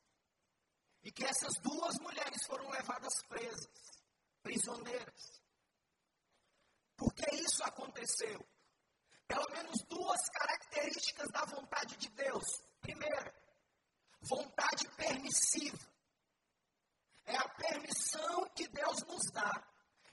E 1.02 1.10
que 1.10 1.24
essas 1.24 1.54
duas 1.62 1.98
mulheres 2.00 2.46
foram 2.46 2.68
levadas 2.68 3.22
presas, 3.28 4.02
prisioneiras. 4.42 5.42
Por 6.96 7.12
que 7.14 7.34
isso 7.36 7.64
aconteceu? 7.64 8.46
Pelo 9.26 9.50
menos 9.50 9.82
duas 9.88 10.28
características 10.28 11.28
da 11.30 11.44
vontade 11.46 11.96
de 11.96 12.08
Deus. 12.10 12.44
Primeira, 12.80 13.34
vontade 14.20 14.88
permissiva. 14.96 15.90
É 17.24 17.36
a 17.36 17.48
permissão 17.48 18.48
que 18.50 18.68
Deus 18.68 19.02
nos 19.06 19.30
dá 19.32 19.72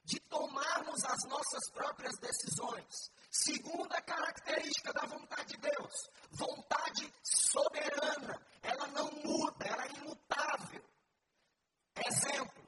de 0.10 0.19
tomarmos 0.21 1.04
as 1.06 1.23
nossas 1.25 1.69
próprias 1.71 2.17
decisões. 2.17 3.12
Segunda 3.30 4.02
característica 4.02 4.91
da 4.91 5.06
vontade 5.06 5.49
de 5.49 5.58
Deus, 5.58 6.10
vontade 6.32 7.13
soberana. 7.23 8.41
Ela 8.63 8.88
não 8.88 9.12
muda, 9.12 9.65
ela 9.67 9.86
é 9.86 9.91
imutável. 9.91 10.84
Exemplo, 12.08 12.67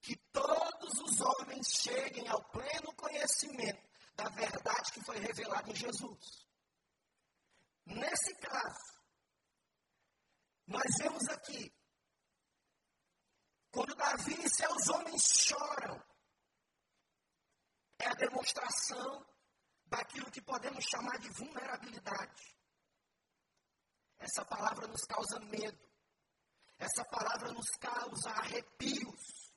que 0.00 0.16
todos 0.32 0.98
os 1.00 1.20
homens 1.20 1.68
cheguem 1.68 2.26
ao 2.28 2.42
pleno 2.50 2.92
conhecimento 2.96 3.88
da 4.16 4.28
verdade 4.30 4.92
que 4.92 5.04
foi 5.04 5.18
revelada 5.18 5.70
em 5.70 5.76
Jesus. 5.76 6.48
Nesse 7.86 8.34
caso, 8.36 8.92
nós 10.66 10.90
vemos 10.98 11.28
aqui, 11.28 11.72
quando 13.70 13.94
Davi 13.94 14.34
e 14.44 14.50
seus 14.50 14.88
homens 14.88 15.22
choram, 15.22 16.02
é 18.02 18.08
a 18.08 18.14
demonstração 18.14 19.24
daquilo 19.86 20.30
que 20.30 20.40
podemos 20.40 20.84
chamar 20.84 21.18
de 21.18 21.28
vulnerabilidade. 21.30 22.56
Essa 24.18 24.44
palavra 24.44 24.86
nos 24.88 25.02
causa 25.04 25.38
medo. 25.40 25.78
Essa 26.78 27.04
palavra 27.04 27.52
nos 27.52 27.68
causa 27.78 28.30
arrepios, 28.30 29.52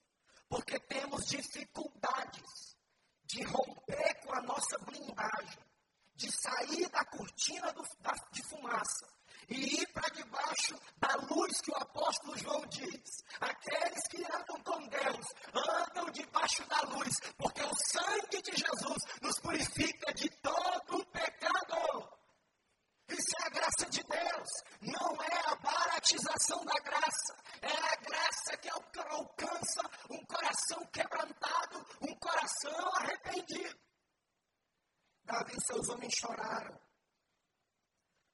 porque 0.48 0.80
temos 0.80 1.26
dificuldades 1.26 2.78
de 3.24 3.44
romper 3.44 4.14
com 4.22 4.36
a 4.36 4.42
nossa 4.42 4.78
blindagem, 4.80 5.64
de 6.14 6.32
sair 6.32 6.88
da 6.90 7.04
cortina 7.06 7.74
do, 7.74 7.84
da, 8.00 8.12
de 8.32 8.44
fumaça 8.44 9.16
e 9.50 9.82
ir 9.82 9.88
para 9.94 10.10
debaixo 10.10 10.76
da 10.98 11.16
luz 11.30 11.62
que 11.62 11.72
o 11.72 11.78
apóstolo 11.78 12.38
João 12.38 12.66
diz. 12.68 13.24
Aqueles 13.40 14.08
que 14.10 14.24
andam 14.24 14.62
com 14.64 14.88
Deus 14.88 15.28
andam 15.54 16.12
debaixo 16.12 16.66
da 16.68 16.82
luz, 16.82 17.20
porque 17.38 17.62
o 17.62 17.76
sangue 17.76 18.42
de 18.42 18.52
Jesus 18.52 19.04
nos 19.22 19.40
purifica 19.40 20.14
de 20.14 20.30
todo 20.42 21.00
o 21.00 21.06
pecado. 21.08 22.16
Isso 23.08 23.36
é 23.40 23.46
a 23.46 23.50
graça 23.50 23.86
de 23.88 24.04
Deus, 24.04 24.50
não 24.82 25.24
é 25.24 25.52
a 25.52 25.56
baratização 25.56 26.66
da 26.66 26.80
graça, 26.80 27.36
é 27.62 27.72
a 27.72 27.96
graça 27.98 28.58
que 28.58 28.70
alcança 28.70 29.82
um 30.10 30.26
coração 30.26 30.86
quebrantado, 30.88 31.86
um 32.02 32.16
coração 32.16 32.90
arrependido. 32.96 33.78
Davi 35.24 35.45
seus 35.64 35.90
homens 35.90 36.14
choraram 36.16 36.80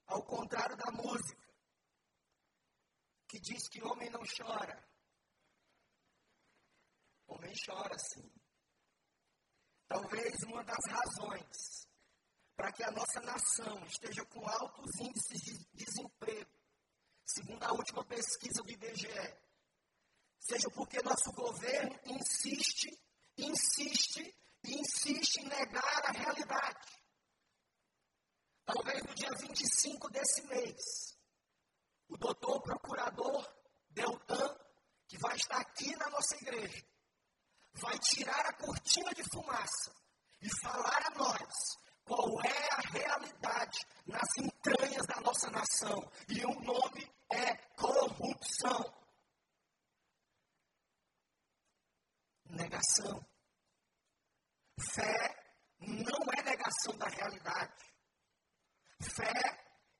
ao 0.07 0.23
contrário 0.23 0.75
da 0.75 0.91
música, 0.91 1.41
que 3.27 3.39
diz 3.39 3.67
que 3.69 3.81
homem 3.81 4.09
não 4.09 4.21
chora. 4.37 4.83
Homem 7.27 7.53
chora 7.65 7.97
sim. 7.97 8.29
Talvez 9.87 10.33
uma 10.43 10.63
das 10.63 10.85
razões 10.89 11.87
para 12.55 12.71
que 12.73 12.83
a 12.83 12.91
nossa 12.91 13.21
nação 13.21 13.83
esteja 13.85 14.25
com 14.25 14.45
altos 14.47 14.99
índices 14.99 15.41
de 15.41 15.65
desemprego, 15.73 16.51
segundo 17.25 17.63
a 17.63 17.71
última 17.71 18.03
pesquisa 18.05 18.61
do 18.63 18.71
IBGE, 18.71 19.37
seja 20.39 20.69
porque 20.71 21.01
nosso 21.01 21.31
governo 21.31 21.97
insiste, 22.05 22.89
insiste 23.37 24.35
e 24.63 24.75
insiste 24.75 25.37
em 25.37 25.47
negar 25.47 26.05
a 26.05 26.11
realidade. 26.11 27.00
Talvez 28.73 29.03
no 29.03 29.13
dia 29.13 29.29
25 29.37 30.09
desse 30.11 30.41
mês, 30.47 31.17
o 32.07 32.17
doutor 32.17 32.61
procurador 32.61 33.45
Deltan, 33.89 34.57
que 35.09 35.17
vai 35.17 35.35
estar 35.35 35.59
aqui 35.59 35.93
na 35.97 36.09
nossa 36.09 36.37
igreja, 36.37 36.81
vai 37.73 37.99
tirar 37.99 38.45
a 38.45 38.53
cortina 38.53 39.13
de 39.13 39.23
fumaça 39.29 39.93
e 40.41 40.47
falar 40.61 41.05
a 41.07 41.17
nós 41.17 41.77
qual 42.05 42.41
é 42.45 42.73
a 42.73 42.79
realidade 42.91 43.85
nas 44.05 44.37
entranhas 44.37 45.05
da 45.05 45.19
nossa 45.19 45.49
nação. 45.51 46.09
E 46.29 46.45
o 46.45 46.59
nome 46.61 47.11
é 47.29 47.55
corrupção. 47.75 48.93
Negação. 52.45 53.25
Fé 54.93 55.35
não 55.79 56.19
é 56.37 56.43
negação 56.43 56.97
da 56.97 57.07
realidade. 57.09 57.90
Fé 59.01 59.33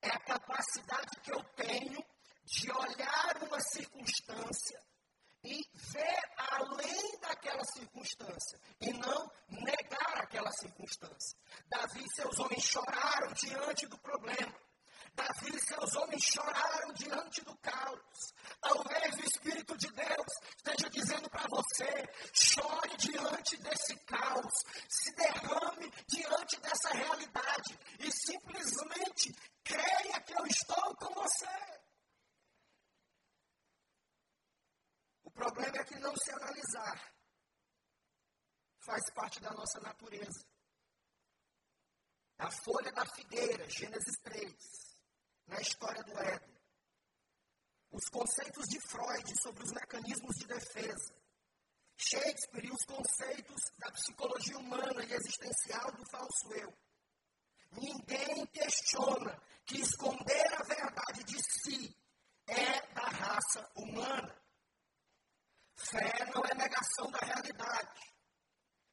é 0.01 0.09
a 0.09 0.19
capacidade 0.19 1.19
que 1.23 1.33
eu 1.33 1.43
tenho 1.55 2.03
de 2.45 2.71
olhar 2.71 3.43
uma 3.43 3.59
circunstância 3.59 4.79
e 5.43 5.59
ver 5.73 6.21
além 6.37 7.19
daquela 7.19 7.63
circunstância 7.73 8.59
e 8.79 8.93
não 8.93 9.31
negar 9.49 10.21
aquela 10.21 10.51
circunstância. 10.51 11.37
Davi 11.67 12.03
e 12.03 12.15
seus 12.15 12.39
homens 12.39 12.63
choraram 12.63 13.33
diante 13.33 13.87
do 13.87 13.97
problema. 13.97 14.53
Davi 15.13 15.55
e 15.55 15.59
seus 15.59 15.95
homens 15.95 16.23
choraram 16.23 16.93
diante 16.93 17.41
do 17.41 17.55
caos. 17.57 18.33
Talvez 18.61 19.15
o 19.15 19.25
Espírito 19.25 19.77
de 19.77 19.91
Deus 19.91 20.27
esteja 20.55 20.89
dizendo 20.89 21.29
para 21.29 21.47
você: 21.47 22.09
chore 22.33 22.95
diante 22.97 23.57
desse 23.57 23.95
caos, 24.05 24.53
se 24.89 25.13
derrame 25.15 25.91
diante 26.07 26.59
dessa 26.61 26.89
realidade 26.93 27.79
e 27.99 28.11
simplesmente 28.11 29.33
creia 29.63 30.21
que 30.21 30.33
eu 30.33 30.45
estou 30.47 30.95
com 30.95 31.13
você. 31.13 31.81
O 35.23 35.31
problema 35.31 35.77
é 35.77 35.83
que 35.83 35.99
não 35.99 36.15
se 36.15 36.31
analisar 36.31 37.13
faz 38.79 39.01
parte 39.13 39.39
da 39.41 39.51
nossa 39.51 39.79
natureza. 39.81 40.45
A 42.37 42.49
folha 42.49 42.91
da 42.91 43.05
figueira, 43.05 43.69
Gênesis 43.69 44.17
3 44.23 44.90
na 45.51 45.59
história 45.59 46.01
do 46.03 46.17
Éden. 46.17 46.57
Os 47.91 48.05
conceitos 48.09 48.65
de 48.69 48.79
Freud 48.87 49.41
sobre 49.43 49.63
os 49.63 49.71
mecanismos 49.73 50.35
de 50.37 50.47
defesa. 50.47 51.13
Shakespeare 51.97 52.65
e 52.65 52.71
os 52.71 52.85
conceitos 52.85 53.61
da 53.77 53.91
psicologia 53.91 54.57
humana 54.57 55.03
e 55.03 55.13
existencial 55.13 55.91
do 55.91 56.09
falso 56.09 56.53
eu. 56.53 56.73
Ninguém 57.73 58.45
questiona 58.47 59.39
que 59.65 59.81
esconder 59.81 60.53
a 60.53 60.63
verdade 60.63 61.23
de 61.25 61.37
si 61.43 61.95
é 62.47 62.93
da 62.93 63.07
raça 63.07 63.69
humana. 63.75 64.41
Fé 65.75 66.31
não 66.33 66.43
é 66.45 66.55
negação 66.55 67.11
da 67.11 67.19
realidade. 67.19 68.01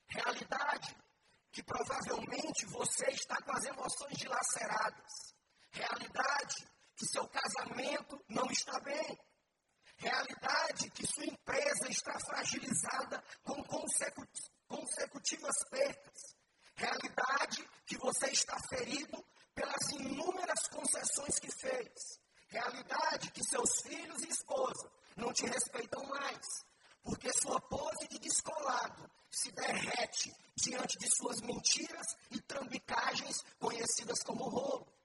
Realidade 0.09 0.97
que 1.53 1.63
provavelmente 1.63 2.67
você 2.67 3.11
está 3.11 3.41
com 3.43 3.53
as 3.53 3.65
emoções 3.65 4.17
dilaceradas 4.19 5.28
Realidade 5.99 6.69
que 6.95 7.07
seu 7.07 7.27
casamento 7.29 8.25
não 8.29 8.47
está 8.53 8.79
bem. 8.81 9.19
Realidade 9.97 10.91
que 10.91 11.05
sua 11.05 11.25
empresa 11.25 11.89
está 11.89 12.17
fragilizada 12.21 13.23
com 13.43 13.61
consecutivas 14.69 15.57
perdas. 15.69 16.37
Realidade 16.77 17.69
que 17.85 17.99
você 17.99 18.31
está 18.31 18.57
ferido 18.69 19.25
pelas 19.53 19.91
inúmeras 19.91 20.69
concessões 20.69 21.41
que 21.41 21.51
fez. 21.51 22.21
Realidade 22.47 23.33
que 23.33 23.43
seus 23.43 23.83
filhos 23.83 24.23
e 24.23 24.29
esposa 24.29 24.89
não 25.17 25.33
te 25.33 25.47
respeitam 25.47 26.03
mais, 26.05 26.47
porque 27.03 27.29
sua 27.43 27.61
pose 27.63 28.07
de 28.09 28.21
descolado 28.21 29.11
se 29.31 29.51
derrete 29.51 30.33
diante 30.55 30.97
de 30.97 31.09
suas 31.17 31.41
mentiras 31.41 32.07
e 32.31 32.41
trambicagens 32.43 33.43
conhecidas 33.59 34.23
como 34.23 34.49
roubo. 34.49 34.98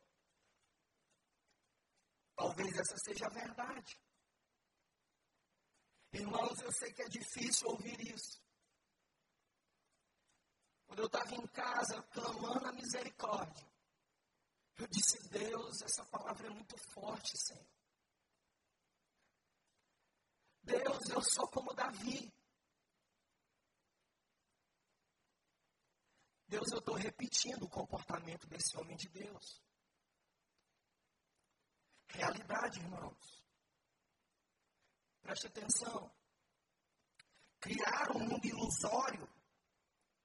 Talvez 2.35 2.77
essa 2.77 2.97
seja 2.97 3.27
a 3.27 3.29
verdade. 3.29 3.99
Irmãos, 6.11 6.59
eu 6.61 6.71
sei 6.71 6.91
que 6.93 7.01
é 7.01 7.09
difícil 7.09 7.67
ouvir 7.69 7.99
isso. 8.13 8.41
Quando 10.85 10.99
eu 10.99 11.05
estava 11.07 11.33
em 11.33 11.47
casa 11.47 12.01
clamando 12.03 12.67
a 12.67 12.71
misericórdia, 12.71 13.67
eu 14.77 14.87
disse: 14.87 15.27
Deus, 15.29 15.81
essa 15.81 16.05
palavra 16.05 16.47
é 16.47 16.49
muito 16.49 16.77
forte, 16.93 17.37
Senhor. 17.37 17.67
Deus, 20.63 21.09
eu 21.09 21.21
sou 21.21 21.47
como 21.49 21.73
Davi. 21.73 22.31
Deus, 26.47 26.71
eu 26.71 26.79
estou 26.79 26.95
repetindo 26.95 27.63
o 27.63 27.69
comportamento 27.69 28.47
desse 28.47 28.77
homem 28.77 28.95
de 28.95 29.09
Deus 29.09 29.61
realidade, 32.13 32.79
irmãos. 32.79 33.43
Preste 35.21 35.47
atenção. 35.47 36.11
Criar 37.59 38.11
um 38.15 38.19
mundo 38.19 38.45
ilusório, 38.45 39.27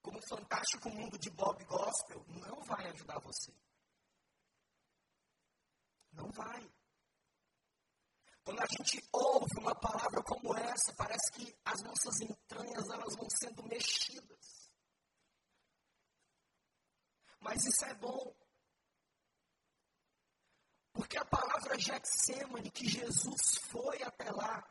como 0.02 0.18
o 0.18 0.28
fantástico 0.28 0.90
mundo 0.90 1.18
de 1.18 1.30
Bob 1.30 1.64
Gospel, 1.64 2.24
não 2.28 2.62
vai 2.64 2.88
ajudar 2.88 3.20
você. 3.20 3.52
Não 6.12 6.30
vai. 6.32 6.68
Quando 8.44 8.60
a 8.60 8.66
gente 8.66 9.06
ouve 9.12 9.60
uma 9.60 9.74
palavra 9.78 10.22
como 10.22 10.56
essa, 10.56 10.94
parece 10.96 11.30
que 11.32 11.54
as 11.64 11.82
nossas 11.82 12.20
entranhas 12.22 12.88
elas 12.88 13.14
vão 13.14 13.28
sendo 13.30 13.62
mexidas. 13.64 14.72
Mas 17.40 17.64
isso 17.64 17.84
é 17.84 17.94
bom. 17.94 18.34
Porque 20.98 21.16
a 21.16 21.24
palavra 21.24 21.78
Getsemane, 21.78 22.72
que 22.72 22.88
Jesus 22.88 23.56
foi 23.70 24.02
até 24.02 24.32
lá, 24.32 24.68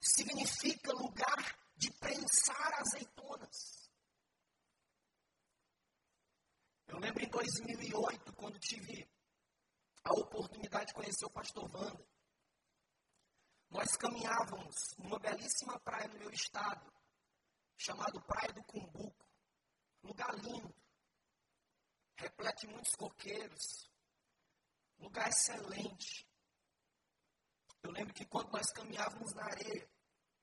significa 0.00 0.92
lugar 0.92 1.58
de 1.76 1.90
prensar 1.94 2.74
azeitonas. 2.74 3.90
Eu 6.86 7.00
lembro 7.00 7.24
em 7.24 7.28
2008, 7.30 8.32
quando 8.34 8.60
tive 8.60 9.10
a 10.04 10.12
oportunidade 10.12 10.86
de 10.86 10.94
conhecer 10.94 11.24
o 11.24 11.30
pastor 11.30 11.68
Wanda. 11.74 12.06
Nós 13.70 13.96
caminhávamos 13.96 14.94
numa 14.98 15.18
belíssima 15.18 15.80
praia 15.80 16.06
no 16.06 16.20
meu 16.20 16.30
estado, 16.30 16.88
chamado 17.76 18.22
Praia 18.22 18.52
do 18.52 18.62
Cumbuco. 18.62 19.26
Lugar 20.04 20.32
lindo. 20.36 20.72
de 22.56 22.66
muitos 22.68 22.94
coqueiros, 22.94 23.89
lugar 25.00 25.28
excelente. 25.28 26.26
Eu 27.82 27.90
lembro 27.90 28.14
que 28.14 28.26
quando 28.26 28.50
nós 28.52 28.70
caminhávamos 28.72 29.32
na 29.34 29.44
areia, 29.44 29.90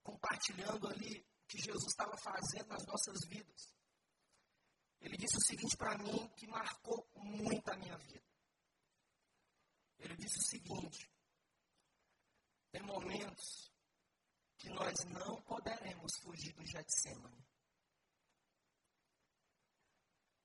compartilhando 0.04 0.88
ali 0.88 1.20
o 1.20 1.48
que 1.48 1.60
Jesus 1.60 1.88
estava 1.88 2.18
fazendo 2.18 2.68
nas 2.68 2.86
nossas 2.86 3.20
vidas, 3.28 3.74
ele 5.00 5.18
disse 5.18 5.38
o 5.38 5.46
seguinte 5.46 5.78
para 5.78 5.98
mim 5.98 6.28
que 6.36 6.48
marcou 6.48 7.08
muito 7.16 7.70
a 7.70 7.78
minha 7.78 7.98
vida. 7.98 8.26
Ele 10.00 10.16
disse 10.16 10.38
o 10.40 10.48
seguinte: 10.50 11.12
tem 12.72 12.82
momentos 12.82 13.72
que 14.58 14.70
nós 14.70 14.94
não 15.06 15.42
poderemos 15.44 16.12
fugir 16.22 16.54
do 16.54 16.66
Getsemane. 16.66 17.46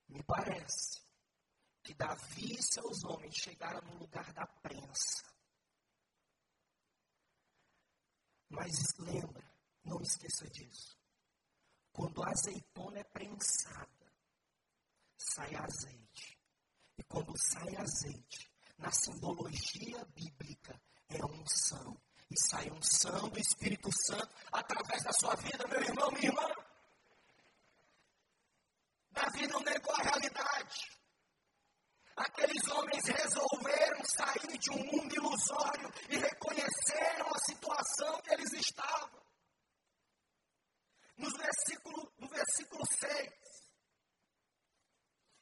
Me 0.07 0.23
parece 0.23 1.01
que 1.83 1.93
Davi 1.93 2.55
e 2.55 2.63
seus 2.63 3.03
homens 3.03 3.35
chegaram 3.35 3.81
no 3.81 3.99
lugar 3.99 4.31
da 4.31 4.47
prensa. 4.47 5.23
Mas 8.49 8.71
lembra, 8.99 9.43
não 9.83 10.01
esqueça 10.01 10.47
disso. 10.49 10.97
Quando 11.91 12.23
a 12.23 12.29
azeitona 12.29 12.99
é 12.99 13.03
prensada, 13.03 14.13
sai 15.17 15.53
azeite. 15.55 16.39
E 16.97 17.03
quando 17.03 17.33
sai 17.37 17.75
azeite, 17.75 18.49
na 18.77 18.91
simbologia 18.91 20.05
bíblica, 20.05 20.79
é 21.09 21.23
unção. 21.25 21.99
E 22.29 22.39
sai 22.39 22.69
unção 22.71 23.29
do 23.29 23.39
Espírito 23.39 23.89
Santo 23.91 24.33
através 24.51 25.03
da 25.03 25.11
sua 25.13 25.35
vida, 25.35 25.67
meu 25.67 25.81
irmão, 25.81 26.11
minha 26.11 26.27
irmã. 26.27 26.49
Davi 29.11 29.47
não 29.47 29.59
negou 29.59 29.93
a 29.95 30.03
realidade. 30.03 31.02
Aqueles 32.15 32.67
homens 32.67 33.03
resolveram 33.05 34.03
sair 34.05 34.57
de 34.59 34.69
um 34.69 34.77
mundo 34.77 35.15
ilusório 35.15 35.91
e 36.09 36.17
reconheceram 36.17 37.27
a 37.33 37.39
situação 37.39 38.21
que 38.21 38.33
eles 38.33 38.53
estavam. 38.53 39.23
No 41.17 41.29
versículo, 41.31 42.13
no 42.19 42.27
versículo 42.27 42.83
6, 42.85 43.33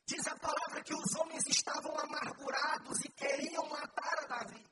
diz 0.06 0.28
a 0.28 0.38
palavra 0.38 0.84
que 0.84 0.94
os 0.94 1.16
homens 1.16 1.46
estavam 1.48 1.98
amargurados 1.98 3.00
e 3.04 3.12
queriam 3.12 3.68
matar 3.68 4.20
a 4.20 4.28
Davi. 4.28 4.66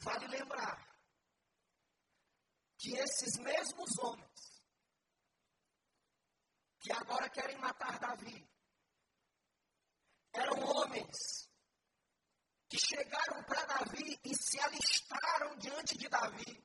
Vale 0.00 0.26
lembrar 0.26 0.88
que 2.78 2.96
esses 2.96 3.38
mesmos 3.38 3.90
homens 4.00 4.62
que 6.80 6.92
agora 6.92 7.28
querem 7.30 7.58
matar 7.58 7.98
Davi 7.98 8.57
eram 10.38 10.60
homens 10.64 11.48
que 12.68 12.78
chegaram 12.78 13.42
para 13.44 13.64
Davi 13.64 14.20
e 14.24 14.34
se 14.34 14.60
alistaram 14.60 15.56
diante 15.56 15.96
de 15.96 16.08
Davi. 16.08 16.64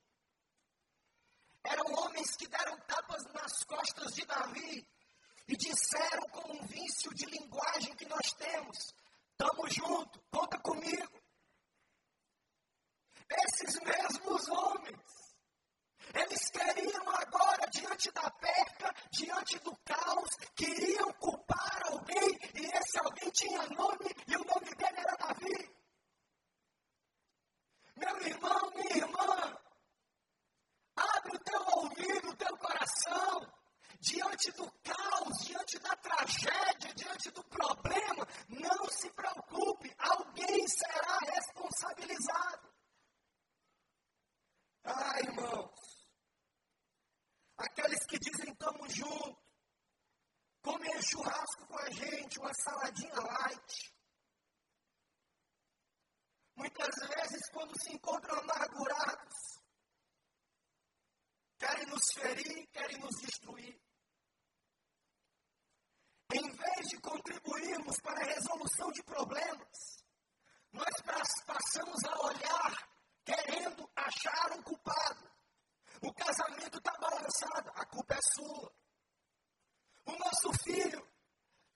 Eram 1.64 1.86
homens 1.94 2.36
que 2.36 2.46
deram 2.46 2.78
tapas 2.80 3.24
nas 3.32 3.64
costas 3.64 4.14
de 4.14 4.24
Davi 4.26 4.86
e 5.48 5.56
disseram 5.56 6.28
com 6.28 6.52
um 6.52 6.66
vício 6.66 7.12
de 7.14 7.24
linguagem 7.26 7.96
que 7.96 8.06
nós 8.06 8.32
temos: 8.34 8.94
Tamo 9.36 9.68
junto, 9.70 10.20
conta 10.30 10.58
comigo. 10.60 11.22
Esses 13.46 13.80
mesmos 13.80 14.48
homens, 14.48 15.23
eles 16.14 16.50
queriam 16.50 17.10
agora, 17.10 17.66
diante 17.70 18.10
da 18.12 18.30
perca, 18.30 18.94
diante 19.10 19.58
do 19.58 19.76
caos, 19.84 20.30
queriam 20.54 21.12
culpar 21.14 21.82
alguém, 21.90 22.38
e 22.54 22.66
esse 22.76 22.98
alguém 22.98 23.30
tinha 23.30 23.62
nome, 23.68 24.14
e 24.26 24.36
o 24.36 24.44
nome 24.44 24.74
dele 24.76 24.98
era 24.98 25.16
Davi. 25.16 25.74
Meu 27.96 28.20
irmão, 28.26 28.70
minha 28.74 28.96
irmã, 28.96 29.58
abre 30.96 31.36
o 31.36 31.38
teu 31.40 31.60
ouvido, 31.78 32.30
o 32.30 32.36
teu 32.36 32.56
coração, 32.58 33.52
diante 34.00 34.52
do 34.52 34.70
caos, 34.82 35.44
diante 35.44 35.78
da 35.78 35.96
tragédia, 35.96 36.94
diante 36.94 37.30
do 37.30 37.42
problema, 37.44 38.26
não 38.48 38.88
se 38.88 39.10
preocupe, 39.10 39.94
alguém 39.98 40.66
será 40.68 41.18
responsabilizado. 41.34 42.74
Ah, 44.84 45.18
irmãos, 45.20 45.83
aqueles 47.56 48.04
que 48.06 48.18
dizem 48.18 48.50
estamos 48.52 48.94
juntos, 48.94 49.42
comem 50.62 51.02
churrasco 51.02 51.66
com 51.66 51.78
a 51.78 51.90
gente, 51.90 52.38
uma 52.38 52.52
saladinha 52.54 53.14
light. 53.14 53.94
Muitas 56.56 56.94
vezes, 57.08 57.50
quando 57.50 57.72
se 57.82 57.92
encontram 57.92 58.38
amargurados, 58.38 59.34
querem 61.58 61.86
nos 61.86 62.12
ferir, 62.12 62.66
querem 62.68 62.98
nos 62.98 63.16
destruir. 63.20 63.80
Em 66.32 66.50
vez 66.50 66.88
de 66.88 67.00
contribuirmos 67.00 68.00
para 68.00 68.20
a 68.20 68.34
resolução 68.34 68.90
de 68.92 69.02
problemas, 69.02 70.04
nós 70.72 70.90
passamos 71.46 72.04
a 72.04 72.26
olhar 72.26 72.88
querendo 73.24 73.90
achar 73.94 74.52
um 74.52 74.62
culpado. 74.62 75.33
O 76.04 76.12
casamento 76.12 76.76
está 76.76 76.92
balançado, 76.98 77.70
a 77.74 77.86
culpa 77.86 78.14
é 78.14 78.20
sua. 78.34 78.72
O 80.04 80.12
nosso 80.12 80.52
filho 80.62 81.08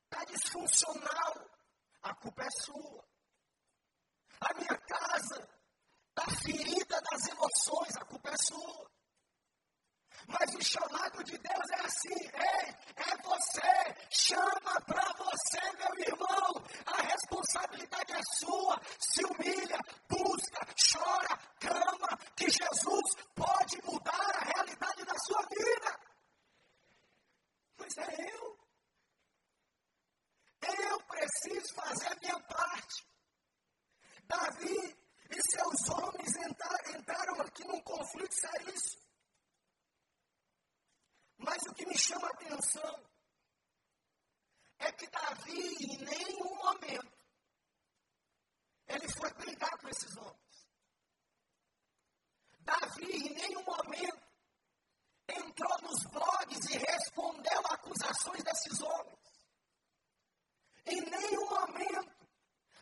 está 0.04 0.22
disfuncional, 0.24 1.50
a 2.02 2.14
culpa 2.14 2.42
é 2.42 2.50
sua. 2.62 3.04
A 4.42 4.52
minha 4.52 4.78
casa 4.78 5.48
está 6.10 6.30
ferida 6.42 7.00
das 7.10 7.26
emoções, 7.28 7.96
a 7.96 8.04
culpa 8.04 8.28
é 8.28 8.36
sua. 8.36 8.90
Mas 10.26 10.54
o 10.54 10.62
chamado 10.62 11.24
de 11.24 11.38
Deus 11.38 11.70
é 11.70 11.80
assim: 11.80 12.14
ei, 12.14 12.74
é 12.96 13.16
você, 13.22 14.08
chama 14.10 14.80
para 14.86 15.12
você, 15.14 15.60
meu 15.78 16.06
irmão. 16.06 16.64
A 16.84 17.02
responsabilidade 17.02 18.12
é 18.12 18.22
sua. 18.36 18.80
Se 18.98 19.24
humilha, 19.24 19.78
busca, 20.08 20.66
chora, 20.76 21.38
clama, 21.60 22.18
que 22.36 22.50
Jesus 22.50 23.14
pode 23.34 23.82
mudar 23.84 24.36
a 24.36 24.44
realidade 24.44 25.04
da 25.04 25.18
sua 25.18 25.42
vida. 25.48 26.00
Mas 27.78 27.96
é 27.98 28.30
eu. 28.30 28.58
Eu 30.60 31.00
preciso 31.04 31.74
fazer 31.74 32.08
a 32.08 32.16
minha 32.20 32.40
parte. 32.40 33.06
Davi 34.26 34.98
seus 35.88 35.98
homens 35.98 36.36
entraram 36.94 37.40
aqui 37.40 37.64
num 37.66 37.80
conflito 37.80 38.34
seríssimo. 38.34 39.02
Mas 41.38 41.62
o 41.66 41.74
que 41.74 41.86
me 41.86 41.96
chama 41.96 42.26
a 42.26 42.30
atenção 42.30 43.04
é 44.80 44.92
que 44.92 45.06
Davi, 45.08 45.76
em 45.80 45.98
nenhum 46.04 46.56
momento, 46.56 47.18
ele 48.88 49.08
foi 49.18 49.32
brigar 49.34 49.78
com 49.78 49.88
esses 49.88 50.16
homens. 50.16 50.68
Davi, 52.60 53.10
em 53.10 53.34
nenhum 53.34 53.62
momento, 53.62 54.28
entrou 55.28 55.82
nos 55.82 56.04
blogs 56.10 56.70
e 56.70 56.78
respondeu 56.78 57.66
a 57.66 57.74
acusações 57.74 58.42
desses 58.42 58.80
homens. 58.80 59.18
Em 60.86 61.00
nenhum 61.00 61.48
momento, 61.48 62.28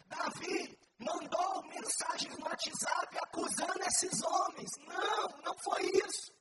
Davi 0.06 0.85
mandou 0.98 1.62
mensagens 1.64 2.36
no 2.38 2.46
WhatsApp 2.46 3.18
acusando 3.18 3.82
esses 3.86 4.22
homens. 4.22 4.70
Não, 4.86 5.42
não 5.44 5.54
foi 5.58 5.82
isso. 6.06 6.34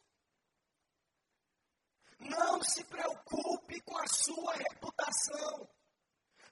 Não 2.20 2.64
se 2.64 2.84
preocupe 2.86 3.82
com 3.82 3.98
a 3.98 4.08
sua 4.08 4.54
reputação. 4.54 5.70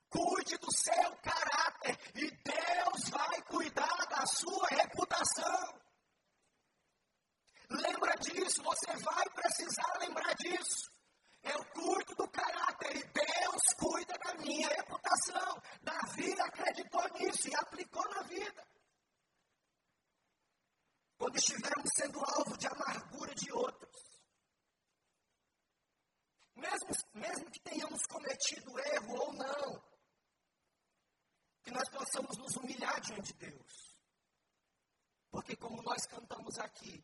Cuide 0.09 0.57
do 0.57 0.71
seu 0.71 1.17
caráter 1.17 1.97
e 2.15 2.29
Deus 2.29 3.09
vai 3.09 3.41
cuidar 3.43 4.05
da 4.09 4.25
sua 4.27 4.67
reputação. 4.67 5.81
Lembra 7.69 8.13
disso, 8.17 8.61
você 8.61 8.95
vai 8.97 9.29
precisar 9.31 9.97
lembrar 9.99 10.35
disso. 10.35 10.92
Eu 11.43 11.65
cuido 11.65 12.15
do 12.15 12.27
caráter 12.29 12.95
e 12.95 13.03
Deus 13.03 13.61
cuida 13.77 14.13
da 14.17 14.33
minha 14.35 14.69
reputação. 14.69 15.61
Davi 15.81 16.31
acreditou 16.41 17.03
nisso 17.19 17.49
e 17.49 17.55
aplicou 17.55 18.03
na 18.09 18.21
vida. 18.23 18.67
Quando 21.17 21.35
estivermos 21.37 21.89
sendo 21.95 22.19
alvo 22.19 22.57
de 22.57 22.67
amargura 22.67 23.35
de 23.35 23.51
outros, 23.51 24.13
mesmo, 26.55 26.89
mesmo 27.13 27.51
que 27.51 27.59
tenhamos 27.59 28.01
cometido 28.07 28.79
erro 28.79 29.15
ou 29.19 29.33
não, 29.33 29.83
que 31.63 31.71
nós 31.71 31.89
possamos 31.89 32.37
nos 32.37 32.55
humilhar 32.57 32.99
diante 33.01 33.33
de 33.33 33.51
Deus. 33.51 33.97
Porque, 35.29 35.55
como 35.55 35.81
nós 35.81 36.05
cantamos 36.05 36.57
aqui, 36.59 37.03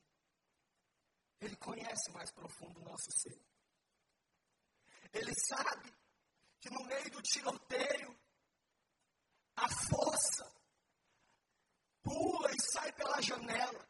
Ele 1.41 1.55
conhece 1.55 2.11
mais 2.11 2.31
profundo 2.31 2.79
o 2.79 2.83
nosso 2.83 3.11
ser. 3.11 3.48
Ele 5.13 5.33
sabe 5.35 5.93
que 6.61 6.69
no 6.69 6.83
meio 6.85 7.09
do 7.11 7.21
tiroteio, 7.21 8.19
a 9.55 9.67
força 9.69 10.51
pula 12.03 12.51
e 12.51 12.61
sai 12.73 12.91
pela 12.93 13.21
janela. 13.21 13.87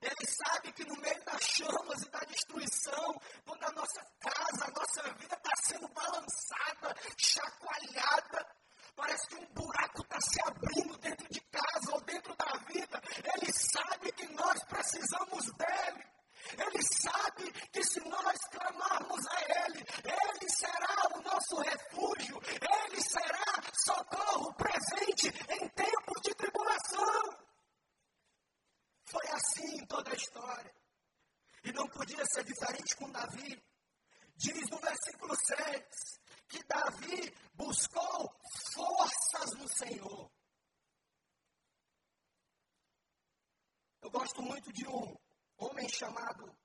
Ele 0.00 0.26
sabe 0.26 0.72
que 0.72 0.84
no 0.84 0.96
meio 0.96 1.24
das 1.24 1.42
chamas 1.42 2.02
e 2.02 2.10
da 2.10 2.20
destruição, 2.20 3.20
quando 3.46 3.64
a 3.64 3.72
nossa 3.72 4.04
casa, 4.20 4.66
a 4.66 4.70
nossa 4.70 5.14
vida 5.14 5.34
está 5.34 5.56
sendo 5.64 5.88
balançada, 5.88 6.94
chacoalhada, 7.16 8.46
parece 8.94 9.26
que 9.28 9.36
um 9.36 9.46
buraco 9.54 10.02
está 10.02 10.20
se 10.20 10.42
abrindo 10.42 10.98
dentro 10.98 11.26
de 11.30 11.40
casa 11.40 11.94
ou 11.94 12.00
dentro 12.02 12.36
da 12.36 12.52
vida. 12.66 13.02
Ele 13.34 13.52
sabe 13.52 14.12
que 14.12 14.26
nós 14.34 14.62
precisamos 14.64 15.50
dele. 15.52 16.04
Ele 16.52 16.82
sabe 17.00 17.52
que 17.70 17.82
se 17.84 18.00
nós 18.08 18.38
clamarmos 18.50 19.26
a 19.26 19.40
Ele, 19.40 19.84
Ele 20.04 20.50
será 20.50 21.08
o 21.14 21.22
nosso 21.22 21.56
refúgio, 21.60 22.40
Ele 22.46 23.00
será 23.02 23.44
socorro 23.84 24.54
presente 24.54 25.28
em 25.28 25.68
tempos 25.70 26.22
de 26.22 26.34
tribulação. 26.34 27.38
Foi 29.06 29.26
assim 29.28 29.76
em 29.78 29.86
toda 29.86 30.10
a 30.10 30.14
história. 30.14 30.74
E 31.64 31.72
não 31.72 31.88
podia 31.88 32.24
ser 32.26 32.44
diferente 32.44 32.94
com 32.96 33.10
Davi. 33.10 33.62
Diz 34.36 34.70
no 34.70 34.78
versículo 34.78 35.34
6 35.36 36.20
que 36.48 36.62
Davi 36.64 37.34
buscou 37.54 38.32
forças 38.74 39.50
no 39.58 39.68
Senhor. 39.68 40.30
Eu 44.02 44.10
gosto 44.10 44.42
muito 44.42 44.70
de 44.72 44.86
um 44.86 45.16
homem 45.58 45.88
chamado 45.88 46.56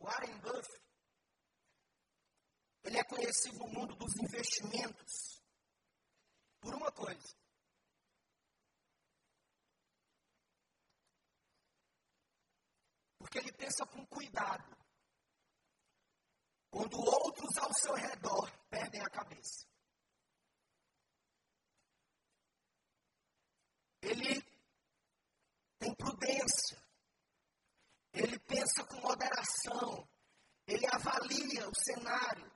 Warren 0.00 0.38
Buffett. 0.40 0.82
Ele 2.84 2.98
é 2.98 3.04
conhecido 3.04 3.58
no 3.58 3.68
mundo 3.68 3.94
dos 3.96 4.16
investimentos 4.16 5.42
por 6.60 6.74
uma 6.74 6.90
coisa. 6.92 7.36
Porque 13.18 13.38
ele 13.38 13.52
pensa 13.52 13.84
com 13.84 14.06
cuidado. 14.06 14.76
Quando 16.70 16.98
outros 16.98 17.58
ao 17.58 17.72
seu 17.74 17.94
redor 17.94 18.50
perdem 18.68 19.00
a 19.00 19.10
cabeça. 19.10 19.66
Ele 24.00 24.40
tem 25.78 25.94
prudência. 25.94 26.82
Ele 28.12 28.38
pensa 28.40 28.84
com 28.84 29.00
moderação. 29.00 30.08
Ele 30.66 30.86
avalia 30.86 31.68
o 31.68 31.74
cenário. 31.74 32.52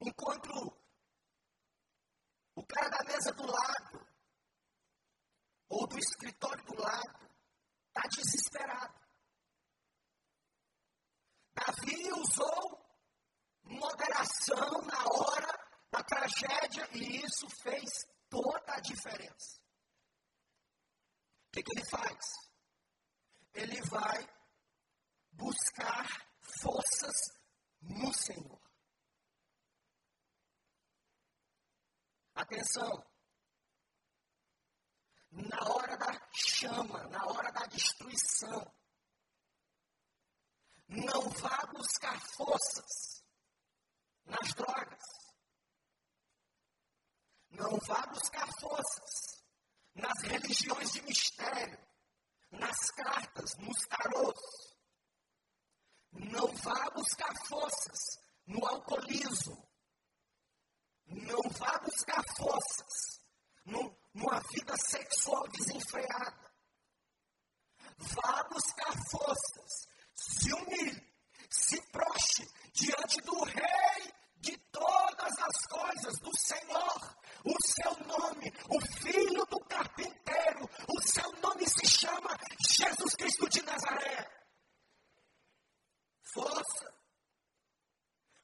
Enquanto 0.00 0.50
o 2.54 2.66
cara 2.66 2.88
da 2.88 3.04
mesa 3.04 3.32
do 3.32 3.46
lado, 3.46 4.06
ou 5.68 5.86
do 5.86 5.98
escritório 5.98 6.62
do 6.64 6.80
lado, 6.80 7.30
está 7.88 8.02
desesperado. 8.08 9.00
Davi 11.54 12.12
usou 12.12 12.82
moderação 13.64 14.82
na 14.82 15.04
hora 15.04 15.68
da 15.90 16.02
tragédia 16.02 16.88
e 16.92 17.24
isso 17.24 17.48
fez 17.62 17.90
toda 18.28 18.74
a 18.74 18.80
diferença. 18.80 19.61
O 21.52 21.54
que, 21.54 21.62
que 21.64 21.72
ele 21.72 21.84
faz? 21.84 22.50
Ele 23.52 23.82
vai 23.90 24.26
buscar 25.32 26.08
forças 26.62 27.14
no 27.82 28.10
Senhor. 28.14 28.58
Atenção. 32.34 33.06
Na 35.30 35.60
hora 35.74 35.94
da 35.98 36.30
chama, 36.32 37.06
na 37.08 37.22
hora 37.26 37.52
da 37.52 37.66
destruição, 37.66 38.74
não 40.88 41.28
vá 41.32 41.66
buscar 41.66 42.18
forças 42.34 43.22
nas 44.24 44.54
drogas. 44.54 45.04
Não 47.50 47.78
vá 47.86 48.06
buscar 48.06 48.48
forças 48.58 49.41
nas 49.94 50.22
religiões 50.22 50.92
de 50.92 51.02
mistério, 51.02 51.78
nas 52.50 52.90
cartas, 52.90 53.56
nos 53.58 53.78
tarôs. 53.88 54.72
Não 56.12 56.46
vá 56.48 56.90
buscar 56.90 57.34
forças 57.46 58.18
no 58.46 58.64
alcoolismo. 58.66 59.68
Não 61.06 61.42
vá 61.50 61.78
buscar 61.78 62.22
forças 62.36 63.20
no, 63.64 63.98
numa 64.14 64.40
vida 64.54 64.74
sexual 64.76 65.46
desenfreada. 65.48 66.52
Vá 67.98 68.42
buscar 68.44 68.92
forças 69.10 69.92
se 70.14 70.52
humilhe, 70.52 71.12
se 71.50 71.80
proste 71.90 72.46
diante 72.72 73.20
do 73.22 73.44
Rei 73.44 74.12
de 74.36 74.56
todas 74.70 75.38
as 75.38 75.66
coisas, 75.66 76.18
do 76.20 76.36
Senhor. 76.38 77.16
O 77.44 77.54
seu 77.60 78.06
nome, 78.06 78.52
o 78.68 78.80
Filho 78.98 79.44
do 79.46 79.58
Carpinteiro, 79.60 80.70
o 80.88 81.02
seu 81.02 81.32
nome 81.40 81.66
se 81.68 81.86
chama 81.86 82.36
Jesus 82.68 83.14
Cristo 83.16 83.48
de 83.48 83.62
Nazaré. 83.62 84.30
Força, 86.32 86.94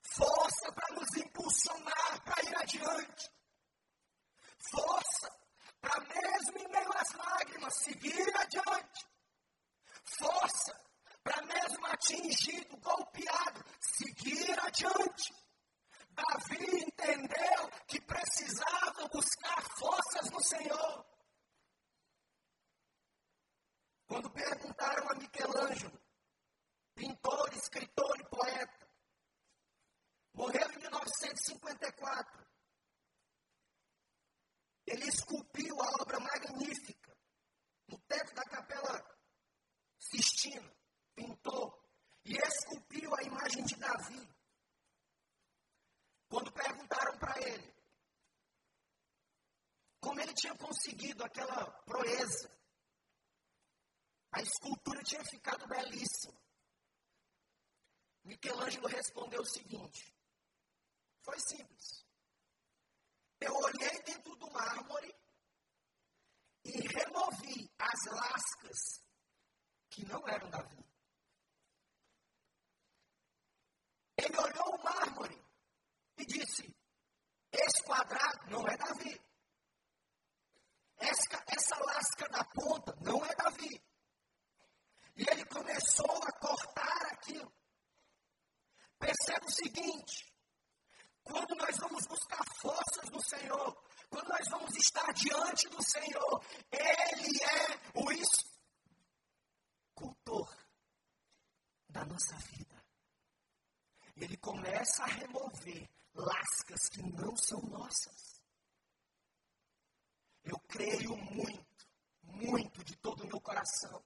força 0.03 0.73
para 0.73 0.95
nos 0.95 1.17
impulsionar 1.17 2.25
para 2.25 2.43
ir 2.45 2.57
adiante. 2.57 3.31
Força 4.71 5.31
para, 5.81 6.01
mesmo 6.01 6.59
em 6.59 6.69
meio 6.69 6.93
às 6.93 7.15
lágrimas, 7.15 7.75
seguir 7.77 8.37
adiante. 8.37 9.07
Força 10.19 10.89
para 11.23 11.43
mesmo 11.43 11.87
atingido, 11.87 12.77
golpeado, 12.79 13.65
seguir 13.81 14.59
adiante. 14.61 15.48
Davi 16.19 16.83
entendeu 16.83 17.71
que 17.87 18.01
precisava 18.01 19.09
buscar 19.09 19.63
forças 19.79 20.31
no 20.31 20.43
Senhor. 20.43 21.07
Quando 24.07 24.31
perguntaram 24.31 25.11
a 25.11 25.15
Michelangelo, 25.15 26.01
pintor, 26.95 27.53
escritor 27.55 28.21
e 28.21 28.29
poeta, 28.29 28.89
morreu 30.35 30.69
em 30.71 30.79
1954. 30.79 32.47
Ele 34.87 35.05
esculpiu 35.05 35.81
a 35.83 36.03
obra 36.03 36.19
magnífica 36.19 37.17
no 37.87 37.99
teto 37.99 38.35
da 38.35 38.45
Capela 38.45 39.19
Sistina 39.99 40.75
pintou 41.15 41.77
e 42.25 42.37
esculpiu 42.37 43.15
a 43.15 43.23
imagem 43.23 43.65
de 43.65 43.77
Davi. 43.77 44.28
Quando 46.29 46.53
perguntaram 46.53 47.19
para 47.19 47.41
ele 47.41 47.75
como 50.01 50.21
ele 50.21 50.33
tinha 50.35 50.55
conseguido 50.57 51.25
aquela 51.25 51.71
proeza, 51.83 52.51
a 54.33 54.41
escultura 54.43 55.03
tinha 55.03 55.25
ficado 55.25 55.67
belíssima. 55.67 56.39
Michelangelo 58.25 58.87
respondeu 58.89 59.41
o 59.41 59.47
seguinte: 59.47 60.15
foi 61.23 61.39
simples. 61.41 62.07
Eu 63.41 63.55
olhei 63.55 64.03
dentro 64.03 64.35
do 64.37 64.51
mármore 64.51 65.15
e 66.65 66.71
removi 66.71 67.71
as 67.79 68.05
lascas 68.13 69.03
que 69.89 70.05
não 70.05 70.27
eram 70.29 70.51
Davi. 70.51 70.85
Ele 74.17 74.37
olhou 74.37 74.75
o 74.75 74.83
mármore 74.83 75.48
e 76.19 76.27
disse: 76.27 76.75
Esse 77.53 77.83
quadrado 77.85 78.51
não 78.51 78.67
é 78.67 78.77
Davi. 78.77 79.21
Essa, 80.99 81.45
essa 81.47 81.79
lasca 81.85 82.29
da 82.29 82.45
ponta 82.45 82.95
não 83.01 83.25
é 83.25 83.35
Davi. 83.37 83.81
E 85.17 85.23
ele 85.31 85.45
começou 85.47 86.23
a 86.25 86.33
cortar 86.33 87.07
aquilo. 87.13 87.53
Percebe 88.99 89.47
o 89.47 89.51
seguinte: 89.51 90.35
quando 91.23 91.55
nós 91.55 91.77
vamos 91.79 92.05
buscar 92.07 92.45
forças 92.61 93.11
no 93.11 93.23
Senhor, 93.23 93.75
quando 94.11 94.29
nós 94.29 94.49
vamos 94.51 94.77
estar 94.77 95.13
diante 95.13 95.69
do 95.69 95.83
Senhor, 95.83 96.45
Ele 96.73 97.45
é 97.45 97.79
o 97.95 98.11
escultor 99.97 100.57
da 101.89 102.05
nossa 102.05 102.37
vida 102.37 102.79
ele 104.21 104.37
começa 104.39 105.05
a 105.05 105.07
remover 105.07 105.89
lascas 106.19 106.89
que 106.91 107.03
não 107.03 107.37
são 107.37 107.61
nossas. 107.63 108.43
Eu 110.45 110.59
creio 110.69 111.17
muito, 111.17 111.87
muito 112.23 112.85
de 112.85 112.97
todo 112.97 113.23
o 113.23 113.27
meu 113.27 113.41
coração, 113.41 114.03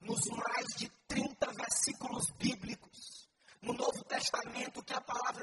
nos 0.00 0.26
mais 0.26 0.66
de 0.76 0.88
30 1.08 1.52
versículos 1.52 2.30
bíblicos 2.32 3.28
no 3.62 3.72
Novo 3.74 4.04
Testamento 4.04 4.82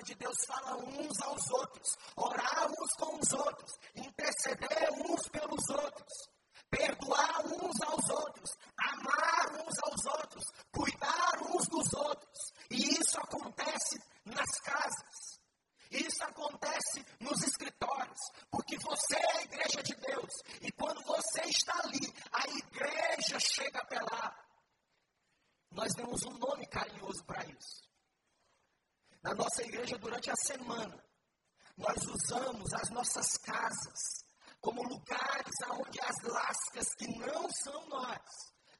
de 0.04 0.16
Deus 0.16 0.38
fala 0.48 0.76
uns 0.78 1.22
aos 1.22 1.50
outros, 1.52 1.98
orar 2.16 2.68
uns 2.72 2.92
com 2.98 3.20
os 3.20 3.32
outros, 3.32 3.72
interceder 3.96 4.92
uns 4.92 5.28
pelos 5.30 5.70
outros, 5.70 6.30
perdoar 6.70 7.46
uns 7.46 7.82
aos 7.82 8.10
outros, 8.10 8.50
amar 8.78 9.62
uns 9.62 9.80
aos 9.84 10.06
outros, 10.18 10.44
cuidar 10.72 11.42
uns 11.44 11.68
dos 11.68 11.94
outros. 11.94 12.54
E 12.72 13.00
isso 13.00 13.20
acontece 13.20 14.00
nas 14.26 14.60
casas. 14.62 15.40
Isso 15.92 16.24
acontece 16.24 17.06
nos 17.20 17.42
escritórios, 17.44 18.20
porque 18.52 18.78
você 18.78 19.16
é 19.16 19.38
a 19.38 19.42
igreja 19.42 19.84
de 19.84 19.96
Deus. 19.96 20.34
E 20.62 20.72
quando 20.72 21.02
você 21.04 21.42
está 21.42 21.74
ali, 21.84 22.14
a 22.32 22.48
igreja 22.48 23.40
chega 23.40 23.80
até 23.80 24.00
lá. 24.00 24.36
Nós 25.72 25.92
temos 25.94 26.24
um 26.26 26.38
nome 26.38 26.66
carinhoso 26.68 27.24
para 27.26 27.44
isso. 27.46 27.90
Na 29.22 29.34
nossa 29.34 29.64
igreja, 29.64 29.98
durante 30.20 30.30
a 30.32 30.36
semana, 30.36 31.06
nós 31.78 31.98
usamos 32.04 32.74
as 32.74 32.90
nossas 32.90 33.38
casas 33.38 34.26
como 34.60 34.84
lugares 34.84 35.56
onde 35.72 36.00
as 36.02 36.22
lascas 36.24 36.94
que 36.96 37.08
não 37.18 37.50
são 37.50 37.88
nós, 37.88 38.20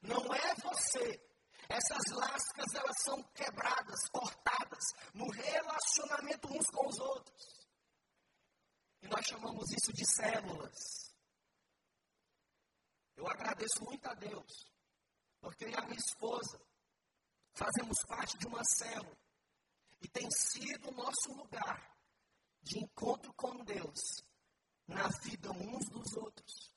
não 0.02 0.34
é 0.34 0.54
você, 0.56 1.18
essas 1.68 2.14
lascas 2.14 2.74
elas 2.74 2.96
são 3.02 3.22
quebradas, 3.34 4.08
cortadas 4.12 4.84
no 5.14 5.30
relacionamento 5.30 6.48
uns 6.48 6.66
com 6.66 6.88
os 6.88 6.98
outros. 6.98 7.68
E 9.02 9.08
nós 9.08 9.24
chamamos 9.24 9.70
isso 9.70 9.92
de 9.94 10.04
células. 10.04 11.14
Eu 13.16 13.26
agradeço 13.26 13.82
muito 13.84 14.06
a 14.06 14.14
Deus, 14.14 14.70
porque 15.40 15.64
eu 15.64 15.70
e 15.70 15.74
a 15.74 15.82
minha 15.82 15.98
esposa 15.98 16.60
fazemos 17.54 17.96
parte 18.06 18.36
de 18.36 18.46
uma 18.46 18.62
célula. 18.64 19.29
Tem 20.12 20.28
sido 20.30 20.88
o 20.88 20.94
nosso 20.94 21.32
lugar 21.32 21.96
de 22.62 22.78
encontro 22.78 23.32
com 23.34 23.64
Deus 23.64 24.24
na 24.86 25.08
vida 25.08 25.50
uns 25.52 25.88
dos 25.88 26.16
outros. 26.16 26.74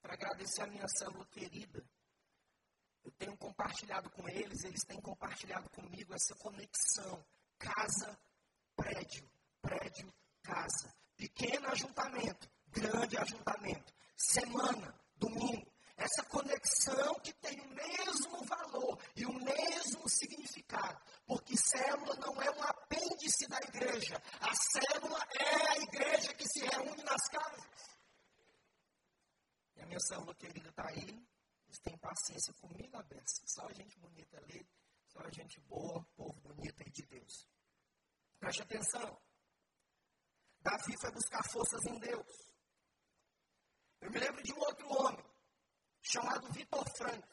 Para 0.00 0.14
agradecer 0.14 0.62
a 0.62 0.66
minha 0.66 0.86
célula 0.88 1.24
querida, 1.26 1.84
eu 3.04 3.10
tenho 3.12 3.36
compartilhado 3.36 4.10
com 4.10 4.28
eles, 4.28 4.64
eles 4.64 4.84
têm 4.84 5.00
compartilhado 5.00 5.68
comigo 5.70 6.14
essa 6.14 6.34
conexão. 6.36 7.24
Casa, 7.58 8.18
prédio, 8.76 9.28
prédio, 9.60 10.12
casa. 10.42 10.94
Pequeno 11.16 11.68
ajuntamento, 11.68 12.50
grande 12.68 13.16
ajuntamento. 13.16 13.92
Semana, 14.16 14.94
domingo, 15.16 15.72
essa 15.96 16.24
conexão 16.24 17.14
que 17.20 17.32
tem 17.34 17.60
o 17.60 17.68
mesmo 17.68 18.44
valor 18.44 19.00
e 19.16 19.24
o 19.24 19.32
mesmo 19.32 20.08
significado. 20.08 21.00
Porque 21.32 21.56
célula 21.56 22.14
não 22.16 22.42
é 22.42 22.50
um 22.50 22.62
apêndice 22.62 23.46
da 23.48 23.56
igreja. 23.56 24.22
A 24.38 24.52
célula 24.54 25.18
é 25.40 25.70
a 25.70 25.76
igreja 25.78 26.34
que 26.34 26.46
se 26.46 26.60
reúne 26.60 27.02
nas 27.04 27.22
casas. 27.30 27.96
E 29.76 29.80
a 29.80 29.86
minha 29.86 29.98
célula 30.00 30.34
querida 30.34 30.68
está 30.68 30.86
aí. 30.88 31.08
Eles 31.08 31.78
têm 31.82 31.96
paciência 31.96 32.52
comigo, 32.60 32.98
a 32.98 33.02
benção. 33.04 33.46
Só 33.46 33.66
gente 33.72 33.98
bonita 33.98 34.36
ali. 34.36 34.68
Só 35.06 35.22
gente 35.30 35.58
boa, 35.60 36.04
povo 36.14 36.38
bonito 36.42 36.82
aí 36.82 36.90
de 36.90 37.06
Deus. 37.06 37.48
Preste 38.38 38.62
atenção. 38.62 39.18
Davi 40.60 40.94
foi 41.00 41.12
buscar 41.12 41.42
forças 41.50 41.80
em 41.86 41.98
Deus. 41.98 42.52
Eu 44.02 44.10
me 44.10 44.20
lembro 44.20 44.42
de 44.42 44.52
um 44.52 44.58
outro 44.58 44.86
homem 45.00 45.24
chamado 46.02 46.52
Vitor 46.52 46.84
Frank. 46.98 47.26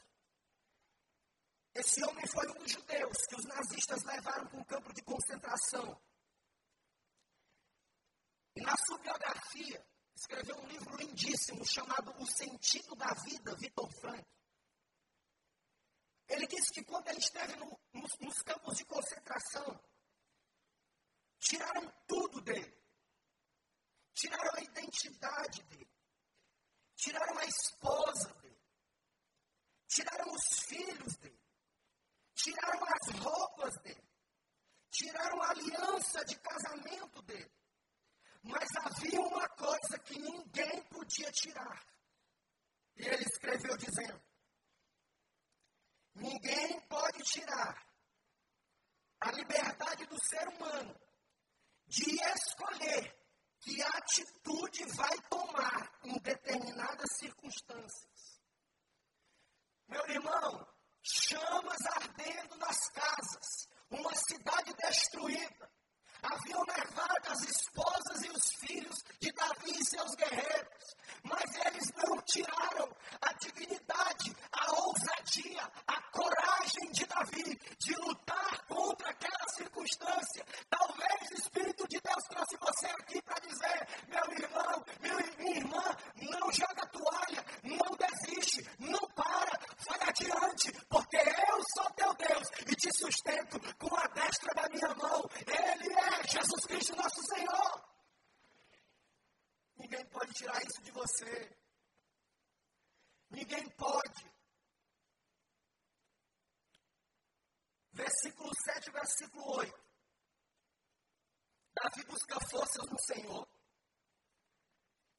Esse 1.74 2.02
homem 2.04 2.26
foi 2.26 2.48
um 2.48 2.54
dos 2.54 2.72
judeus 2.72 3.16
que 3.26 3.36
os 3.36 3.44
nazistas 3.44 4.02
levaram 4.02 4.46
para 4.48 4.58
um 4.58 4.64
campo 4.64 4.92
de 4.92 5.02
concentração. 5.02 6.00
E 8.56 8.60
na 8.60 8.76
sua 8.76 8.98
biografia, 8.98 9.86
escreveu 10.14 10.56
um 10.56 10.66
livro 10.66 10.96
lindíssimo 10.96 11.64
chamado 11.64 12.12
O 12.20 12.26
Sentido 12.26 12.94
da 12.96 13.14
Vida, 13.24 13.54
Vitor 13.56 13.90
Frank. 14.00 14.26
Ele 16.28 16.46
disse 16.46 16.72
que 16.72 16.84
quando 16.84 17.08
ele 17.08 17.18
esteve 17.18 17.56
no, 17.56 17.80
nos, 17.92 18.18
nos 18.18 18.42
campos 18.42 18.76
de 18.76 18.84
concentração, 18.84 19.80
tiraram 21.38 21.88
tudo 22.06 22.40
dele. 22.40 22.78
Tiraram 24.12 24.54
a 24.56 24.62
identidade 24.62 25.62
dele. 25.64 25.90
Tiraram 26.96 27.38
a 27.38 27.44
esposa 27.44 28.34
dele 28.34 28.50
tiraram 29.90 30.32
os 30.32 30.60
filhos 30.66 31.16
dele, 31.16 31.38
tiraram 32.42 32.80
as 32.84 33.18
roupas 33.18 33.74
dele, 33.82 34.08
tiraram 34.90 35.42
a 35.42 35.50
aliança 35.50 36.24
de 36.24 36.38
casamento 36.38 37.22
dele. 37.22 37.52
Mas 38.42 38.68
havia 38.84 39.20
uma 39.20 39.48
coisa 39.50 39.98
que 39.98 40.18
ninguém 40.18 40.82
podia 40.84 41.30
tirar. 41.32 41.86
E 42.96 43.06
ele 43.06 43.24
escreveu 43.24 43.76
dizendo: 43.76 44.22
Ninguém 46.14 46.80
pode 46.88 47.22
tirar 47.24 47.86
a 49.20 49.30
liberdade 49.32 50.06
do 50.06 50.16
ser 50.24 50.48
humano 50.48 50.98
de 51.86 52.18
escolher 52.34 53.20
que 53.60 53.82
atitude 53.82 54.84
vai 54.96 55.18
tomar 55.28 56.00
em 56.04 56.18
determinadas 56.20 57.08
circunstâncias. 57.18 58.40
Meu 59.86 60.06
irmão, 60.08 60.66
chamas 61.02 61.86
ardendo 61.96 62.56
nas 62.56 62.78
casas, 62.90 63.68
uma 63.90 64.14
cidade 64.14 64.74
destruída. 64.74 65.70
Haviam 66.22 66.62
levado 66.62 67.28
as 67.28 67.42
esposas 67.42 68.24
e 68.24 68.30
os 68.30 68.52
filhos 68.60 68.98
de 69.20 69.32
Davi 69.32 69.72
e 69.78 69.84
seus 69.84 70.14
guerreiros, 70.14 70.96
mas 71.22 71.56
eles 71.66 71.92
não 71.96 72.20
tiraram 72.22 72.88
a 73.20 73.32
dignidade, 73.34 74.36
a 74.52 74.72
ousadia, 74.72 75.62
a 75.86 76.02
coragem 76.12 76.92
de 76.92 77.06
Davi 77.06 77.60
de 77.78 77.94
lutar 77.96 78.66
contra 78.66 79.10
aquela 79.10 79.48
circunstância. 79.54 80.44
Talvez 80.68 81.30
o 81.30 81.34
Espírito 81.34 81.88
de 81.88 82.00
Deus 82.00 82.24
trouxe 82.28 82.56
você 82.60 82.86
aqui 82.86 83.22
para 83.22 83.38
dizer: 83.40 83.88
meu 84.08 84.38
irmão, 84.38 84.84
meu, 85.00 85.16
minha 85.38 85.56
irmã, 85.56 85.96
não 86.16 86.52
joga 86.52 86.86
toalha, 86.86 87.44
não 87.64 87.96
desiste, 87.96 88.68
não 88.78 89.00
para, 89.14 89.58
vai 89.88 90.08
adiante, 90.08 90.72
porque 90.88 91.16
eu 91.16 91.62
sou 91.74 91.90
teu 91.94 92.14
Deus 92.14 92.48
e 92.66 92.74
te 92.76 92.90
sustento 92.98 93.60
com 93.78 93.94
a 93.96 94.06
destra 94.08 94.54
da 94.54 94.68
minha 94.68 94.94
mão. 94.94 95.28
Ele 95.46 95.92
é 95.94 96.09
Jesus 96.28 96.66
Cristo, 96.66 96.96
nosso 96.96 97.22
Senhor. 97.34 97.90
Ninguém 99.76 100.04
pode 100.06 100.32
tirar 100.34 100.60
isso 100.62 100.82
de 100.82 100.90
você. 100.90 101.56
Ninguém 103.30 103.68
pode. 103.70 104.30
Versículo 107.92 108.50
7, 108.64 108.90
versículo 108.90 109.56
8. 109.58 109.90
Davi 111.74 112.04
busca 112.06 112.38
forças 112.50 112.86
no 112.90 112.98
Senhor. 112.98 113.48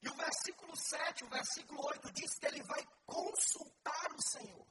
E 0.02 0.08
o 0.08 0.14
versículo 0.14 0.76
7, 0.76 1.24
o 1.24 1.28
versículo 1.28 1.86
8 1.86 2.12
diz 2.12 2.38
que 2.38 2.46
ele 2.46 2.62
vai 2.64 2.84
consultar 3.06 4.12
o 4.12 4.22
Senhor. 4.30 4.66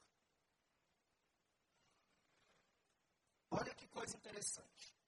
Olha 3.51 3.73
que 3.75 3.87
coisa 3.87 4.15
interessante. 4.17 5.00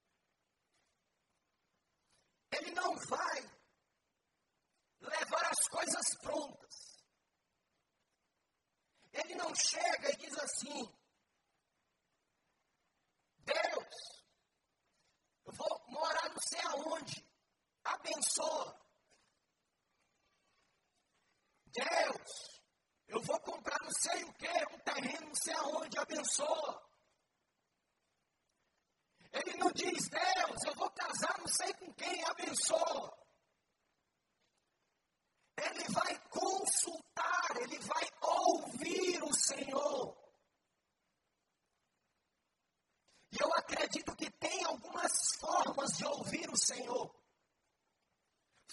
Não 2.74 2.96
vai 3.08 3.42
levar 5.00 5.46
as 5.52 5.68
coisas 5.70 6.18
prontas. 6.22 6.76
Ele 9.12 9.36
não 9.36 9.54
chega 9.56 10.12
e 10.12 10.18
diz 10.18 10.38
assim: 10.40 11.04
Deus, 13.40 14.24
eu 15.46 15.54
vou 15.54 15.86
morar 15.90 16.30
não 16.30 16.42
sei 16.42 16.62
aonde, 16.62 17.26
abençoa. 17.84 18.82
Deus, 21.68 22.62
eu 23.08 23.22
vou 23.22 23.40
comprar 23.42 23.80
não 23.82 23.92
sei 23.92 24.24
o 24.24 24.34
que, 24.34 24.48
um 24.48 24.80
terreno 24.80 25.28
não 25.28 25.36
sei 25.36 25.54
aonde, 25.54 25.98
abençoa. 25.98 26.83
Ele 29.34 29.58
não 29.58 29.72
diz, 29.72 30.10
Deus, 30.10 30.64
eu 30.66 30.76
vou 30.76 30.90
casar 30.92 31.38
não 31.40 31.48
sei 31.48 31.74
com 31.74 31.92
quem, 31.94 32.24
abençoa 32.26 33.24
ele 35.58 35.88
vai 35.90 36.20
consultar, 36.30 37.58
ele 37.62 37.80
vai 37.80 38.10
ouvir 38.22 39.24
o 39.24 39.34
Senhor. 39.34 40.18
E 43.32 43.38
eu 43.42 43.54
acredito 43.56 44.16
que 44.16 44.30
tem 44.32 44.64
algumas 44.66 45.12
formas 45.40 45.98
de 45.98 46.06
ouvir 46.06 46.50
o 46.50 46.58
Senhor. 46.58 47.14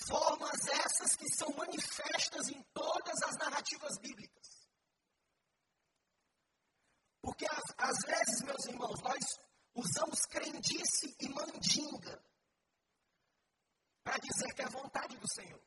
Formas 0.07 0.67
essas 0.69 1.17
que 1.17 1.29
são 1.35 1.49
manifestas 1.57 2.49
em 2.49 2.63
todas 2.75 3.23
as 3.23 3.37
narrativas 3.37 3.99
bíblicas. 3.99 4.67
Porque 7.23 7.47
às 7.77 7.99
vezes, 8.05 8.43
meus 8.43 8.65
irmãos, 8.67 9.01
nós 9.03 9.50
usamos 9.75 10.27
crendice 10.27 11.17
e 11.21 11.29
mandinga 11.29 12.23
para 14.03 14.19
dizer 14.19 14.55
que 14.55 14.63
é 14.63 14.65
a 14.65 14.71
vontade 14.71 15.17
do 15.17 15.29
Senhor. 15.33 15.63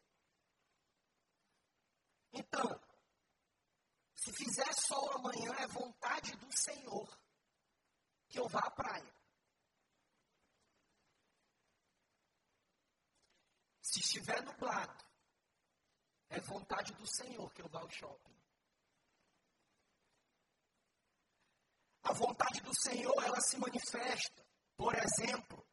Então, 2.34 2.82
se 4.16 4.32
fizer 4.34 4.74
sol 4.74 5.12
amanhã, 5.14 5.54
é 5.60 5.68
vontade 5.68 6.36
do 6.38 6.51
Senhor 6.58 7.08
que 8.28 8.39
eu 8.39 8.47
vá 8.47 8.62
à 8.62 8.72
praia. 8.72 9.14
Se 13.82 13.99
estiver 13.99 14.41
nublado, 14.43 15.06
é 16.30 16.39
vontade 16.39 16.93
do 16.93 17.06
Senhor 17.06 17.54
que 17.54 17.62
eu 17.62 17.70
vá 17.70 17.82
ao 17.82 17.89
shopping. 17.89 18.33
A 22.04 22.14
vontade 22.14 22.60
do 22.62 22.72
Senhor, 22.82 23.24
ela 23.24 23.39
se 23.41 23.58
manifesta, 23.58 24.45
por 24.76 24.93
exemplo, 24.95 25.66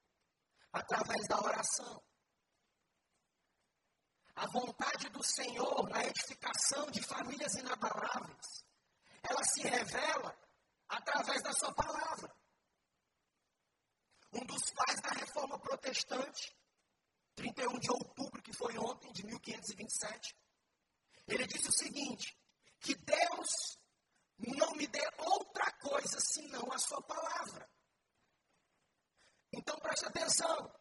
através 0.72 1.26
da 1.26 1.40
oração. 1.40 2.02
A 4.36 4.46
vontade 4.46 5.08
do 5.08 5.22
Senhor 5.22 5.88
na 5.90 6.04
edificação 6.04 6.90
de 6.90 7.02
famílias 7.02 7.54
inabaláveis, 7.54 8.64
ela 9.22 9.44
se 9.44 9.62
revela 9.62 10.38
através 10.88 11.42
da 11.42 11.52
sua 11.52 11.74
palavra. 11.74 12.34
Um 14.32 14.46
dos 14.46 14.70
pais 14.70 15.00
da 15.00 15.10
reforma 15.10 15.58
protestante, 15.58 16.56
31 17.34 17.78
de 17.80 17.90
outubro, 17.90 18.40
que 18.42 18.52
foi 18.52 18.78
ontem, 18.78 19.12
de 19.12 19.26
1527, 19.26 20.36
ele 21.26 21.46
disse 21.46 21.68
o 21.68 21.72
seguinte: 21.72 22.38
que 22.80 22.94
Deus 22.94 23.79
não 24.48 24.72
me 24.74 24.86
dê 24.86 25.06
outra 25.18 25.70
coisa 25.78 26.18
senão 26.20 26.72
a 26.72 26.78
sua 26.78 27.02
palavra. 27.02 27.68
Então 29.52 29.76
preste 29.78 30.06
atenção. 30.06 30.72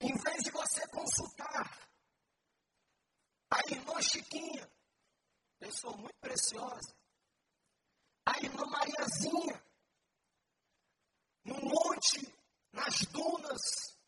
Em 0.00 0.14
vez 0.16 0.42
de 0.44 0.50
você 0.50 0.86
consultar 0.88 1.88
a 3.50 3.60
irmã 3.70 4.00
Chiquinha, 4.00 4.70
pessoa 5.58 5.96
muito 5.96 6.18
preciosa, 6.20 6.94
a 8.26 8.38
irmã 8.38 8.64
Mariazinha, 8.66 9.64
no 11.44 11.54
monte, 11.62 12.20
nas 12.72 13.00
dunas, 13.06 13.98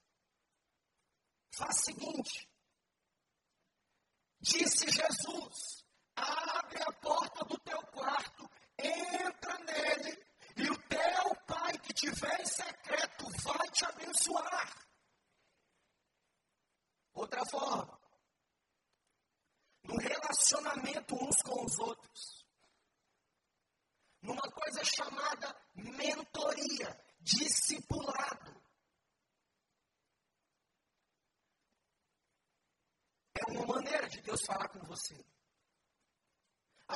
faz 1.54 1.76
o 1.76 1.84
seguinte: 1.84 2.48
disse 4.40 4.90
Jesus, 4.90 5.79
abre 6.20 6.82
a 6.82 6.92
porta 6.92 7.44
do 7.44 7.58
teu 7.60 7.80
quarto, 7.88 8.50
entra 8.78 9.58
nele, 9.58 10.26
e 10.56 10.70
o 10.70 10.78
teu 10.88 11.34
pai 11.46 11.78
que 11.78 12.10
vê 12.10 12.42
em 12.42 12.46
secreto 12.46 13.24
vai 13.42 13.68
te 13.70 13.84
abençoar. 13.84 14.86
Outra 17.14 17.42
forma, 17.50 18.00
no 19.82 19.96
relacionamento 19.96 21.14
uns 21.14 21.42
com 21.42 21.64
os 21.64 21.78
outros, 21.78 22.44
numa 24.22 24.50
coisa 24.52 24.84
chamada 24.84 25.56
mentoria, 25.74 27.04
discipulado. 27.20 28.60
É 33.34 33.52
uma 33.52 33.66
maneira 33.74 34.08
de 34.08 34.20
Deus 34.20 34.40
falar 34.44 34.68
com 34.68 34.80
você. 34.80 35.16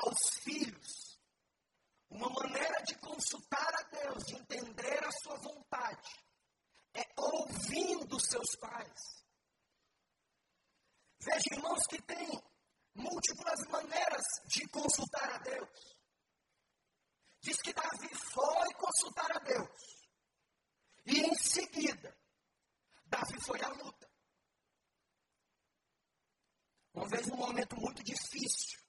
Aos 0.03 0.43
filhos, 0.43 1.21
uma 2.11 2.29
maneira 2.29 2.83
de 2.83 2.99
consultar 2.99 3.75
a 3.75 3.83
Deus, 3.83 4.25
de 4.25 4.35
entender 4.35 5.05
a 5.05 5.13
sua 5.23 5.37
vontade, 5.37 6.11
é 6.95 7.03
ouvindo 7.17 8.19
seus 8.21 8.57
pais. 8.57 9.25
Veja, 11.21 11.55
irmãos, 11.55 11.87
que 11.87 12.03
tem 12.03 12.29
múltiplas 12.95 13.61
maneiras 13.71 14.25
de 14.47 14.69
consultar 14.69 15.33
a 15.33 15.39
Deus. 15.39 15.97
Diz 17.41 17.61
que 17.61 17.73
Davi 17.73 18.15
foi 18.33 18.75
consultar 18.75 19.31
a 19.37 19.39
Deus. 19.39 20.09
E 21.07 21.21
em 21.21 21.35
seguida, 21.35 22.17
Davi 23.07 23.41
foi 23.45 23.63
à 23.63 23.69
luta. 23.69 24.11
Uma 26.95 27.09
vez 27.09 27.27
um 27.29 27.37
momento 27.37 27.77
muito 27.77 28.03
difícil, 28.03 28.84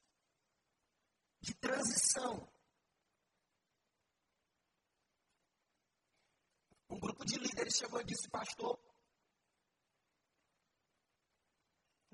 Um 6.89 6.99
grupo 6.99 7.25
de 7.25 7.37
líderes 7.37 7.75
chegou 7.75 7.99
e 7.99 8.05
disse, 8.05 8.29
pastor, 8.29 8.79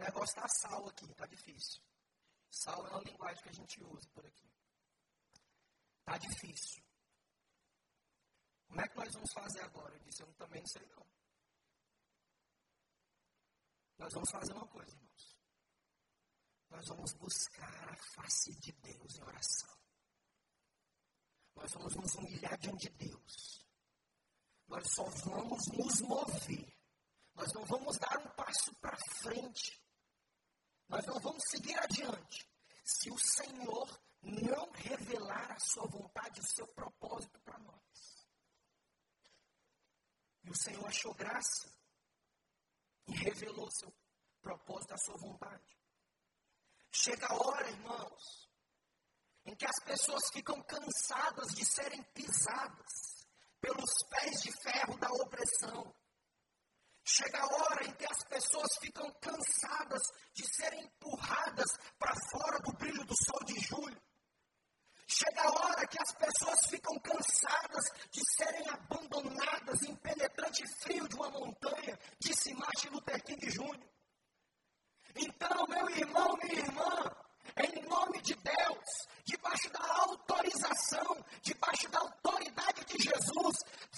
O 0.02 0.04
negócio 0.04 0.36
está 0.36 0.48
sal 0.48 0.90
aqui, 0.90 1.06
está 1.06 1.28
difícil. 1.28 1.80
Sal 2.50 2.88
é 2.88 2.90
uma 2.90 3.04
linguagem 3.04 3.44
que 3.44 3.50
a 3.50 3.54
gente 3.54 3.84
usa 3.84 4.10
por 4.10 4.26
aqui. 4.26 4.52
Está 6.00 6.18
difícil. 6.18 6.84
Como 8.68 8.82
é 8.82 8.88
que 8.88 8.98
nós 8.98 9.14
vamos 9.14 9.32
fazer 9.32 9.62
agora? 9.62 9.94
Eu 9.94 10.00
disse, 10.00 10.24
eu 10.24 10.34
também 10.34 10.60
não 10.60 10.68
sei 10.68 10.88
não. 10.88 11.06
Nós 14.00 14.12
vamos 14.12 14.32
fazer 14.32 14.54
uma 14.54 14.68
coisa, 14.68 14.92
irmãos. 14.92 15.38
Nós 16.72 16.88
vamos 16.88 17.14
buscar 17.14 17.94
a 17.94 17.98
face 18.16 18.56
de 18.56 18.72
Deus 18.72 19.20
em 19.20 19.24
oração. 19.24 19.81
Nós 21.56 21.72
vamos 21.74 21.96
nos 21.96 22.16
humilhar 22.16 22.58
diante 22.58 22.90
de 22.90 23.08
Deus. 23.08 23.66
Nós 24.68 24.84
só 24.94 25.04
vamos 25.04 25.62
nos 25.68 26.02
mover. 26.02 26.74
Nós 27.36 27.52
não 27.54 27.66
vamos 27.66 27.98
dar 27.98 28.18
um 28.20 28.30
passo 28.36 28.74
para 28.76 28.98
frente 29.22 29.82
nós 30.92 31.06
não 31.06 31.18
vamos 31.22 31.42
seguir 31.50 31.80
adiante 31.80 32.46
se 32.84 33.10
o 33.10 33.18
Senhor 33.18 34.02
não 34.22 34.70
revelar 34.72 35.54
a 35.54 35.60
sua 35.60 35.88
vontade, 35.88 36.42
o 36.42 36.46
seu 36.46 36.68
propósito 36.68 37.40
para 37.40 37.58
nós. 37.60 38.28
E 40.44 40.50
o 40.50 40.56
Senhor 40.56 40.86
achou 40.86 41.14
graça 41.14 41.74
e 43.08 43.14
revelou 43.14 43.68
o 43.68 43.72
seu 43.72 43.90
propósito, 44.42 44.94
a 44.94 44.98
sua 44.98 45.16
vontade. 45.16 45.80
Chega 46.92 47.26
a 47.28 47.36
hora, 47.36 47.70
irmãos, 47.70 48.51
em 49.46 49.56
que 49.56 49.66
as 49.66 49.84
pessoas 49.84 50.22
ficam 50.34 50.62
cansadas 50.64 51.48
de 51.56 51.66
serem 51.66 52.04
pisadas 52.14 53.26
pelos 53.60 53.92
pés 54.10 54.42
de 54.42 54.52
ferro 54.64 54.98
da 54.98 55.10
opressão. 55.10 55.94
Chega 57.04 57.40
a 57.40 57.46
hora 57.46 57.88
em 57.88 57.94
que 57.94 58.06
as 58.06 58.24
pessoas 58.26 58.70
ficam 58.80 59.12
cansadas 59.20 60.02
de 60.34 60.46
serem 60.56 60.86
empurradas 60.86 61.72
para 61.98 62.14
fora 62.32 62.60
do 62.60 62.74
brilho 62.74 63.04
do 63.06 63.16
sol 63.26 63.44
de 63.46 63.60
julho. 63.60 64.02
Chega 65.08 65.42
a 65.42 65.52
hora 65.52 65.88
que 65.88 66.02
as 66.02 66.14
pessoas 66.14 66.60
ficam 66.70 66.98
cansadas 67.00 67.86
de 68.12 68.22
serem 68.34 68.70
abandonadas 68.70 69.82
em 69.84 69.96
penetrante 69.96 70.64
frio 70.82 71.08
de 71.08 71.16
uma 71.16 71.30
montanha, 71.32 72.00
disse 72.20 72.54
Martin 72.54 72.90
Luther 72.90 73.22
King 73.24 73.46
Jr. 73.50 73.92
Então, 75.16 75.68
meu 75.68 75.90
irmão, 75.90 76.38
minha 76.38 76.60
irmã, 76.60 77.12
em 77.58 77.82
nome 77.88 78.22
de 78.22 78.36
Deus, 78.36 79.08
debaixo 79.26 79.70
da 79.72 79.80
autorização, 79.80 81.26
debaixo 81.42 81.90
da 81.90 82.00
autoridade 82.00 82.86
de 82.86 83.04
Jesus, 83.04 83.58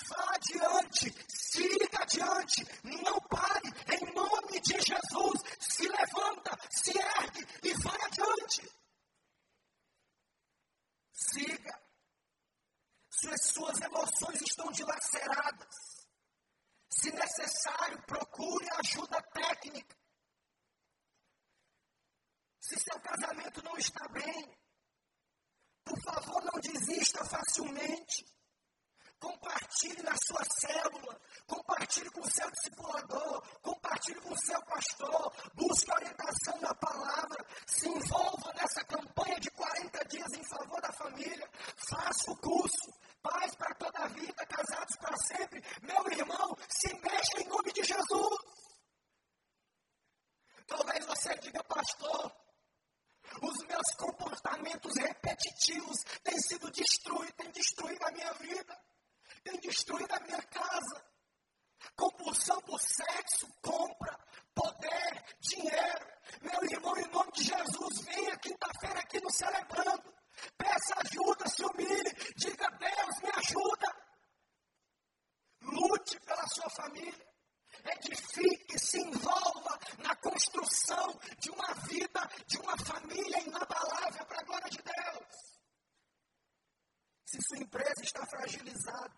vá 0.09 0.35
adiante, 0.35 1.13
siga 1.27 2.01
adiante, 2.01 2.65
não 2.83 3.19
pare, 3.21 3.69
em 3.93 4.13
nome 4.13 4.59
de 4.61 4.73
Jesus, 4.73 5.41
se 5.59 5.87
levanta, 5.87 6.57
se 6.69 6.91
ergue 6.97 7.47
e 7.63 7.73
vai 7.81 8.01
adiante. 8.01 8.69
Siga. 11.11 11.81
Se 13.09 13.29
as 13.29 13.45
suas 13.53 13.79
emoções 13.79 14.41
estão 14.41 14.71
dilaceradas, 14.71 16.03
se 16.89 17.11
necessário, 17.11 18.01
procure 18.05 18.67
ajuda 18.83 19.21
técnica. 19.33 20.02
Se 22.73 22.79
seu 22.79 22.99
casamento 23.01 23.63
não 23.63 23.77
está 23.77 24.07
bem, 24.07 24.57
por 25.85 26.01
favor, 26.01 26.43
não 26.43 26.59
desista 26.59 27.23
facilmente. 27.23 28.25
Compartilhe 29.19 30.01
na 30.01 30.15
sua 30.17 30.43
célula, 30.59 31.21
compartilhe 31.45 32.09
com 32.09 32.21
o 32.21 32.31
seu 32.31 32.49
discipulador, 32.49 33.43
compartilhe 33.61 34.19
com 34.21 34.33
o 34.33 34.45
seu 34.45 34.59
pastor, 34.65 35.33
busque 35.53 35.91
orientação 35.91 36.59
na 36.61 36.73
palavra, 36.73 37.45
se 37.67 37.87
envolva 37.87 38.51
nessa 38.53 38.83
campanha 38.85 39.39
de 39.39 39.51
40 39.51 40.05
dias 40.05 40.33
em 40.33 40.43
favor 40.43 40.81
da 40.81 40.91
família, 40.93 41.47
faça 41.75 42.31
o 42.31 42.37
curso, 42.37 42.91
paz 43.21 43.53
para 43.55 43.75
toda 43.75 43.99
a 43.99 44.07
vida, 44.07 44.45
casados 44.47 44.95
para 44.97 45.17
sempre. 45.17 45.63
Meu 45.83 46.11
irmão, 46.11 46.57
se 46.67 46.91
mexa 46.95 47.39
em 47.39 47.47
nome 47.47 47.71
de 47.71 47.83
Jesus. 47.83 48.39
Talvez 50.65 51.05
você 51.05 51.37
diga, 51.37 51.63
pastor, 51.65 52.42
os 53.41 53.67
meus 53.67 53.95
comportamentos 53.97 54.95
repetitivos 54.95 55.97
têm 56.23 56.39
sido 56.39 56.69
destruídos, 56.71 57.35
têm 57.35 57.51
destruído 57.51 58.03
a 58.05 58.11
minha 58.11 58.33
vida, 58.33 58.79
têm 59.43 59.59
destruído 59.59 60.11
a 60.13 60.19
minha 60.21 60.41
casa. 60.43 61.05
Compulsão 61.95 62.61
por 62.61 62.79
sexo, 62.79 63.47
compra, 63.61 64.17
poder, 64.55 65.23
dinheiro. 65.41 66.07
Meu 66.41 66.63
irmão, 66.71 66.97
em 66.97 67.07
nome 67.11 67.31
de 67.33 67.43
Jesus, 67.43 68.05
venha 68.05 68.37
quinta-feira 68.37 68.99
aqui 68.99 69.19
no 69.21 69.31
Celebrando. 69.31 70.13
Peça 70.57 70.95
ajuda, 71.05 71.47
se 71.47 71.63
humilhe, 71.63 72.33
diga, 72.37 72.69
Deus, 72.71 73.19
me 73.21 73.29
ajuda. 73.35 73.95
Lute 75.61 76.19
pela 76.21 76.47
sua 76.47 76.69
família. 76.69 77.32
Edifique, 77.85 78.79
se 78.79 78.99
envolva 78.99 79.79
na 79.99 80.15
construção 80.15 81.19
de 81.39 81.49
uma 81.49 81.73
vida, 81.87 82.29
de 82.47 82.57
uma 82.57 82.77
família 82.77 83.39
inabalável 83.41 84.25
para 84.25 84.39
a 84.39 84.43
glória 84.43 84.69
de 84.69 84.81
Deus. 84.81 85.59
Se 87.25 87.37
sua 87.41 87.57
empresa 87.57 88.01
está 88.03 88.25
fragilizada, 88.25 89.15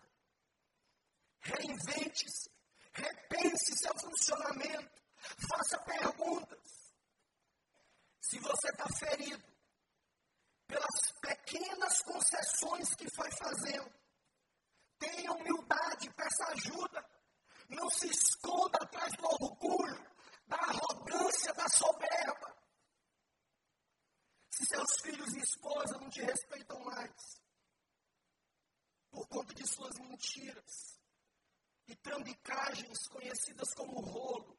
reinvente-se, 1.40 2.50
repense 2.92 3.76
seu 3.76 3.92
funcionamento, 3.98 5.02
faça 5.48 5.78
perguntas. 5.84 6.86
Se 8.20 8.38
você 8.40 8.68
está 8.70 8.86
ferido 8.98 9.44
pelas 10.66 11.12
pequenas 11.20 12.02
concessões 12.02 12.94
que 12.94 13.08
foi 13.14 13.30
fazendo, 13.32 13.92
tenha 14.98 15.32
humildade, 15.32 16.10
peça 16.14 16.44
ajuda. 16.48 17.15
Não 17.68 17.88
se 17.90 18.06
esconda 18.06 18.78
atrás 18.80 19.12
do 19.16 19.26
orgulho, 19.26 20.16
da 20.46 20.56
arrogância, 20.56 21.52
da 21.54 21.68
soberba. 21.68 22.56
Se 24.50 24.64
seus 24.66 25.00
filhos 25.02 25.34
e 25.34 25.40
esposa 25.40 25.98
não 25.98 26.08
te 26.08 26.22
respeitam 26.22 26.78
mais, 26.84 27.40
por 29.10 29.26
conta 29.28 29.54
de 29.54 29.66
suas 29.66 29.94
mentiras 29.98 31.00
e 31.88 31.94
trambicagens 31.96 32.98
conhecidas 33.08 33.74
como 33.74 34.00
rolo, 34.00 34.58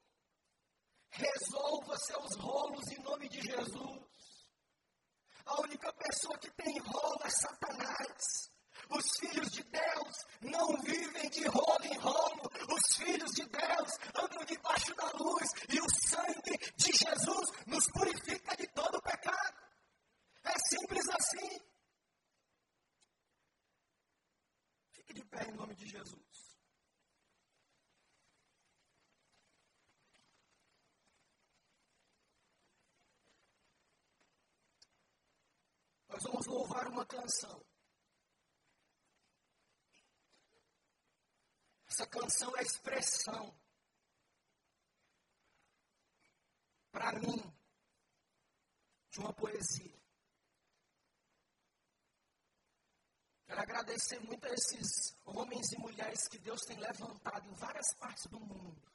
resolva 1.09 1.97
seus 1.97 2.35
rolos 2.35 2.87
em 2.91 3.01
nome 3.01 3.29
de 3.29 3.41
Jesus. 3.41 4.07
A 5.45 5.61
única 5.61 5.93
pessoa 5.93 6.37
que 6.37 6.51
tem 6.51 6.77
rolo 6.79 7.19
é 7.23 7.29
Satanás. 7.29 8.51
Os 8.89 9.05
filhos 9.19 9.51
de 9.51 9.63
Deus 9.63 10.15
não 10.41 10.81
vivem 10.81 11.29
de 11.29 11.45
rolo 11.47 11.83
em 11.85 11.97
rolo. 11.97 12.51
Os 12.69 12.97
filhos 12.97 13.31
de 13.31 13.45
Deus 13.45 13.91
andam 14.15 14.45
debaixo 14.45 14.95
da 14.95 15.11
luz 15.11 15.49
e 15.69 15.79
o 15.79 15.89
sangue 16.07 16.57
de 16.75 16.91
Jesus 16.91 17.49
nos 17.65 17.85
purifica 17.91 18.55
de 18.55 18.67
todo 18.67 19.01
pecado. 19.01 19.57
É 20.43 20.53
simples 20.69 21.05
assim. 21.09 21.59
Fique 24.93 25.13
de 25.13 25.25
pé 25.25 25.43
em 25.49 25.53
nome 25.53 25.75
de 25.75 25.85
Jesus. 25.87 26.27
Nós 36.09 36.23
vamos 36.23 36.47
louvar 36.47 36.87
uma 36.87 37.05
canção. 37.05 37.66
Essa 41.97 42.05
canção 42.05 42.55
é 42.55 42.61
expressão, 42.61 43.59
para 46.91 47.11
mim, 47.13 47.41
de 49.09 49.19
uma 49.19 49.33
poesia. 49.33 49.99
Quero 53.47 53.61
agradecer 53.61 54.19
muito 54.19 54.45
a 54.45 54.51
esses 54.51 55.17
homens 55.25 55.71
e 55.71 55.79
mulheres 55.79 56.27
que 56.27 56.37
Deus 56.37 56.61
tem 56.67 56.77
levantado 56.77 57.49
em 57.49 57.55
várias 57.55 57.91
partes 57.95 58.27
do 58.27 58.39
mundo 58.39 58.93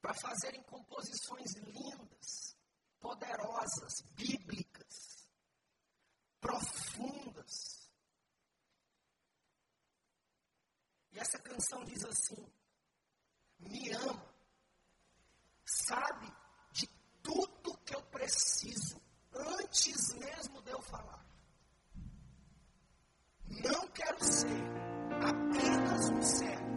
para 0.00 0.14
fazerem 0.14 0.64
composições 0.64 1.52
lindas, 1.54 2.56
poderosas, 2.98 4.00
bíblicas, 4.16 5.28
profundas 6.40 7.73
E 11.14 11.18
essa 11.20 11.38
canção 11.38 11.84
diz 11.84 12.04
assim: 12.04 12.44
Me 13.60 13.92
ama, 13.92 14.26
sabe 15.64 16.26
de 16.72 16.88
tudo 17.22 17.78
que 17.84 17.94
eu 17.94 18.02
preciso, 18.06 19.00
antes 19.32 20.12
mesmo 20.14 20.60
de 20.62 20.70
eu 20.72 20.82
falar. 20.82 21.24
Não 23.48 23.86
quero 23.88 24.24
ser 24.24 24.62
apenas 25.22 26.10
um 26.10 26.22
servo. 26.22 26.74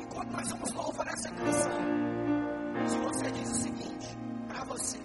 Enquanto 0.00 0.30
nós 0.32 0.50
vamos 0.50 0.72
louvar 0.72 1.06
essa 1.06 1.30
canção, 1.30 2.88
se 2.88 2.98
você 2.98 3.30
diz 3.30 3.50
o 3.50 3.62
seguinte 3.62 4.08
para 4.48 4.64
você, 4.64 4.98